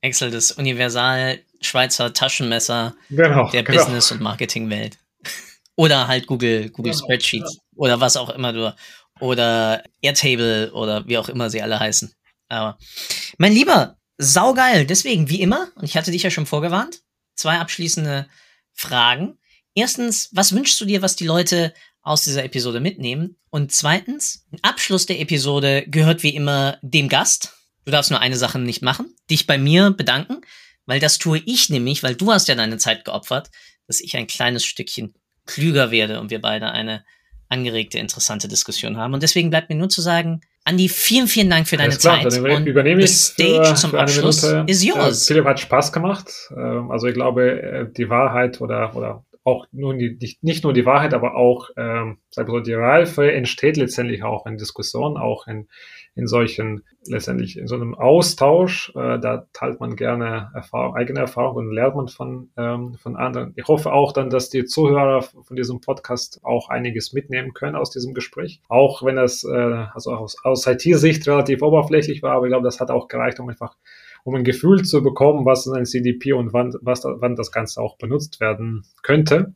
Excel, 0.00 0.30
das 0.30 0.52
universal 0.52 1.40
Schweizer 1.60 2.12
Taschenmesser 2.12 2.94
genau, 3.10 3.50
der 3.50 3.62
genau. 3.62 3.78
Business- 3.78 4.10
und 4.12 4.20
Marketingwelt. 4.20 4.98
oder 5.76 6.08
halt 6.08 6.26
Google, 6.26 6.70
Google 6.70 6.92
genau, 6.92 7.04
Spreadsheets 7.04 7.54
ja. 7.54 7.62
oder 7.76 8.00
was 8.00 8.16
auch 8.16 8.30
immer 8.30 8.52
du 8.52 8.74
oder 9.20 9.82
Airtable 10.00 10.72
oder 10.72 11.06
wie 11.06 11.18
auch 11.18 11.28
immer 11.28 11.50
sie 11.50 11.62
alle 11.62 11.78
heißen. 11.78 12.12
Aber 12.48 12.78
mein 13.38 13.52
Lieber, 13.52 13.96
saugeil. 14.18 14.86
Deswegen, 14.86 15.28
wie 15.28 15.40
immer, 15.40 15.68
und 15.76 15.84
ich 15.84 15.96
hatte 15.96 16.10
dich 16.10 16.22
ja 16.22 16.30
schon 16.30 16.46
vorgewarnt, 16.46 17.00
zwei 17.34 17.58
abschließende 17.58 18.28
Fragen. 18.72 19.38
Erstens, 19.74 20.30
was 20.32 20.54
wünschst 20.54 20.80
du 20.80 20.84
dir, 20.84 21.02
was 21.02 21.16
die 21.16 21.26
Leute 21.26 21.72
aus 22.02 22.24
dieser 22.24 22.44
Episode 22.44 22.80
mitnehmen? 22.80 23.36
Und 23.50 23.72
zweitens, 23.72 24.46
Abschluss 24.62 25.06
der 25.06 25.20
Episode 25.20 25.84
gehört 25.86 26.22
wie 26.22 26.34
immer 26.34 26.78
dem 26.82 27.08
Gast. 27.08 27.56
Du 27.84 27.92
darfst 27.92 28.10
nur 28.10 28.20
eine 28.20 28.36
Sache 28.36 28.58
nicht 28.58 28.82
machen, 28.82 29.14
dich 29.30 29.46
bei 29.46 29.58
mir 29.58 29.90
bedanken. 29.90 30.42
weil 30.86 30.98
das 30.98 31.18
tue 31.18 31.40
ich 31.46 31.70
nämlich, 31.70 32.02
weil 32.02 32.16
du 32.16 32.32
hast 32.32 32.48
ja 32.48 32.56
deine 32.56 32.76
Zeit 32.76 33.04
geopfert, 33.04 33.50
dass 33.86 34.00
ich 34.00 34.16
ein 34.16 34.26
kleines 34.26 34.64
Stückchen 34.64 35.14
klüger 35.46 35.90
werde 35.92 36.20
und 36.20 36.30
wir 36.30 36.40
beide 36.40 36.72
eine 36.72 37.04
angeregte, 37.48 37.98
interessante 37.98 38.48
Diskussion 38.48 38.96
haben. 38.96 39.14
Und 39.14 39.22
deswegen 39.22 39.50
bleibt 39.50 39.68
mir 39.68 39.76
nur 39.76 39.88
zu 39.88 40.00
sagen, 40.00 40.40
Andi, 40.64 40.88
vielen, 40.88 41.26
vielen 41.26 41.50
Dank 41.50 41.68
für 41.68 41.76
deine 41.76 41.96
klar, 41.96 42.22
Zeit. 42.22 42.32
Dann 42.32 42.66
übernehme 42.66 43.02
ich 43.02 43.10
Stage 43.10 43.68
für, 43.68 43.74
zum 43.74 43.90
für 43.90 44.00
Abschluss 44.00 44.42
Minute. 44.42 44.70
is 44.70 44.84
yours. 44.84 45.26
Philipp 45.26 45.44
hat 45.44 45.60
Spaß 45.60 45.92
gemacht. 45.92 46.30
Ähm, 46.56 46.90
also 46.90 47.06
ich 47.06 47.14
glaube, 47.14 47.62
äh, 47.62 47.86
die 47.92 48.08
Wahrheit 48.08 48.60
oder, 48.60 48.94
oder 48.94 49.24
auch 49.44 49.66
nur 49.72 49.94
die, 49.94 50.36
nicht 50.42 50.64
nur 50.64 50.72
die 50.72 50.84
Wahrheit, 50.84 51.14
aber 51.14 51.34
auch, 51.34 51.70
ähm, 51.76 52.18
die 52.36 52.74
Reife 52.74 53.32
entsteht 53.32 53.76
letztendlich 53.76 54.22
auch 54.22 54.46
in 54.46 54.58
Diskussionen, 54.58 55.16
auch 55.16 55.46
in, 55.46 55.66
in 56.14 56.26
solchen, 56.26 56.84
letztendlich 57.06 57.56
in 57.58 57.66
so 57.66 57.74
einem 57.74 57.94
Austausch. 57.94 58.90
Äh, 58.94 59.18
da 59.18 59.46
teilt 59.52 59.80
man 59.80 59.96
gerne 59.96 60.50
Erfahrung, 60.54 60.94
eigene 60.94 61.20
Erfahrungen 61.20 61.68
und 61.68 61.74
lernt 61.74 61.96
man 61.96 62.08
von, 62.08 62.50
ähm, 62.58 62.94
von 62.94 63.16
anderen. 63.16 63.54
Ich 63.56 63.66
hoffe 63.66 63.92
auch 63.92 64.12
dann, 64.12 64.28
dass 64.28 64.50
die 64.50 64.66
Zuhörer 64.66 65.22
von 65.22 65.56
diesem 65.56 65.80
Podcast 65.80 66.40
auch 66.42 66.68
einiges 66.68 67.12
mitnehmen 67.14 67.54
können 67.54 67.76
aus 67.76 67.90
diesem 67.90 68.12
Gespräch. 68.12 68.60
Auch 68.68 69.02
wenn 69.02 69.16
es 69.16 69.44
äh, 69.44 69.86
also 69.94 70.12
aus, 70.12 70.36
aus 70.44 70.66
IT-Sicht 70.66 71.26
relativ 71.26 71.62
oberflächlich 71.62 72.22
war, 72.22 72.34
aber 72.34 72.46
ich 72.46 72.50
glaube, 72.50 72.64
das 72.64 72.80
hat 72.80 72.90
auch 72.90 73.08
gereicht, 73.08 73.40
um 73.40 73.48
einfach 73.48 73.74
um 74.24 74.34
ein 74.34 74.44
Gefühl 74.44 74.82
zu 74.82 75.02
bekommen, 75.02 75.44
was 75.44 75.66
ein 75.68 75.86
CDP 75.86 76.32
und 76.32 76.52
wann, 76.52 76.74
was, 76.80 77.04
wann 77.04 77.36
das 77.36 77.52
Ganze 77.52 77.80
auch 77.80 77.96
benutzt 77.98 78.40
werden 78.40 78.84
könnte. 79.02 79.54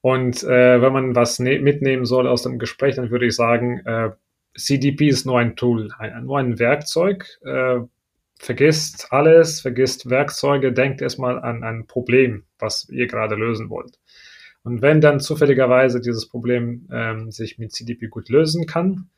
Und 0.00 0.42
äh, 0.42 0.82
wenn 0.82 0.92
man 0.92 1.14
was 1.14 1.38
ne 1.38 1.60
mitnehmen 1.60 2.04
soll 2.04 2.26
aus 2.26 2.42
dem 2.42 2.58
Gespräch, 2.58 2.96
dann 2.96 3.10
würde 3.10 3.26
ich 3.26 3.36
sagen, 3.36 3.78
äh, 3.86 4.10
CDP 4.56 5.08
ist 5.08 5.26
nur 5.26 5.38
ein 5.38 5.56
Tool, 5.56 5.90
ein, 5.98 6.24
nur 6.24 6.38
ein 6.38 6.58
Werkzeug. 6.58 7.38
Äh, 7.44 7.80
vergisst 8.38 9.12
alles, 9.12 9.60
vergisst 9.60 10.10
Werkzeuge, 10.10 10.72
denkt 10.72 11.00
erstmal 11.00 11.38
an 11.38 11.62
ein 11.62 11.86
Problem, 11.86 12.44
was 12.58 12.88
ihr 12.88 13.06
gerade 13.06 13.36
lösen 13.36 13.70
wollt. 13.70 14.00
Und 14.64 14.82
wenn 14.82 15.00
dann 15.00 15.20
zufälligerweise 15.20 16.00
dieses 16.00 16.28
Problem 16.28 16.88
ähm, 16.92 17.30
sich 17.30 17.58
mit 17.58 17.72
CDP 17.72 18.08
gut 18.08 18.28
lösen 18.28 18.66
kann, 18.66 19.08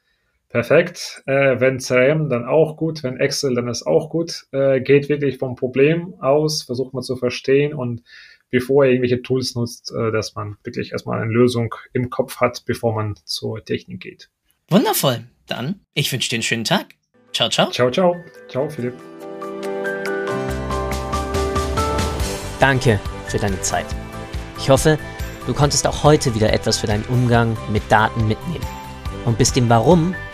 perfekt. 0.54 1.20
Äh, 1.26 1.58
wenn 1.58 1.78
CRM, 1.78 2.28
dann 2.28 2.46
auch 2.46 2.76
gut. 2.76 3.02
Wenn 3.02 3.18
Excel, 3.18 3.56
dann 3.56 3.66
ist 3.66 3.88
auch 3.88 4.08
gut. 4.08 4.46
Äh, 4.52 4.80
geht 4.80 5.08
wirklich 5.08 5.38
vom 5.38 5.56
Problem 5.56 6.14
aus, 6.20 6.62
versucht 6.62 6.94
man 6.94 7.02
zu 7.02 7.16
verstehen 7.16 7.74
und 7.74 8.02
bevor 8.50 8.84
er 8.84 8.92
irgendwelche 8.92 9.20
Tools 9.20 9.56
nutzt, 9.56 9.92
äh, 9.92 10.12
dass 10.12 10.36
man 10.36 10.56
wirklich 10.62 10.92
erstmal 10.92 11.20
eine 11.20 11.30
Lösung 11.30 11.74
im 11.92 12.08
Kopf 12.08 12.36
hat, 12.36 12.62
bevor 12.66 12.94
man 12.94 13.16
zur 13.24 13.64
Technik 13.64 14.00
geht. 14.00 14.30
Wundervoll. 14.70 15.24
Dann, 15.48 15.80
ich 15.92 16.12
wünsche 16.12 16.30
dir 16.30 16.36
einen 16.36 16.44
schönen 16.44 16.64
Tag. 16.64 16.94
Ciao, 17.32 17.48
ciao. 17.48 17.70
Ciao, 17.70 17.90
ciao. 17.90 18.16
Ciao, 18.48 18.68
Philipp. 18.70 18.94
Danke 22.60 23.00
für 23.26 23.38
deine 23.38 23.60
Zeit. 23.62 23.86
Ich 24.56 24.70
hoffe, 24.70 25.00
du 25.48 25.52
konntest 25.52 25.84
auch 25.88 26.04
heute 26.04 26.32
wieder 26.36 26.52
etwas 26.52 26.78
für 26.78 26.86
deinen 26.86 27.04
Umgang 27.06 27.56
mit 27.72 27.82
Daten 27.90 28.28
mitnehmen 28.28 28.64
und 29.24 29.36
bist 29.36 29.56
dem 29.56 29.68
Warum 29.68 30.14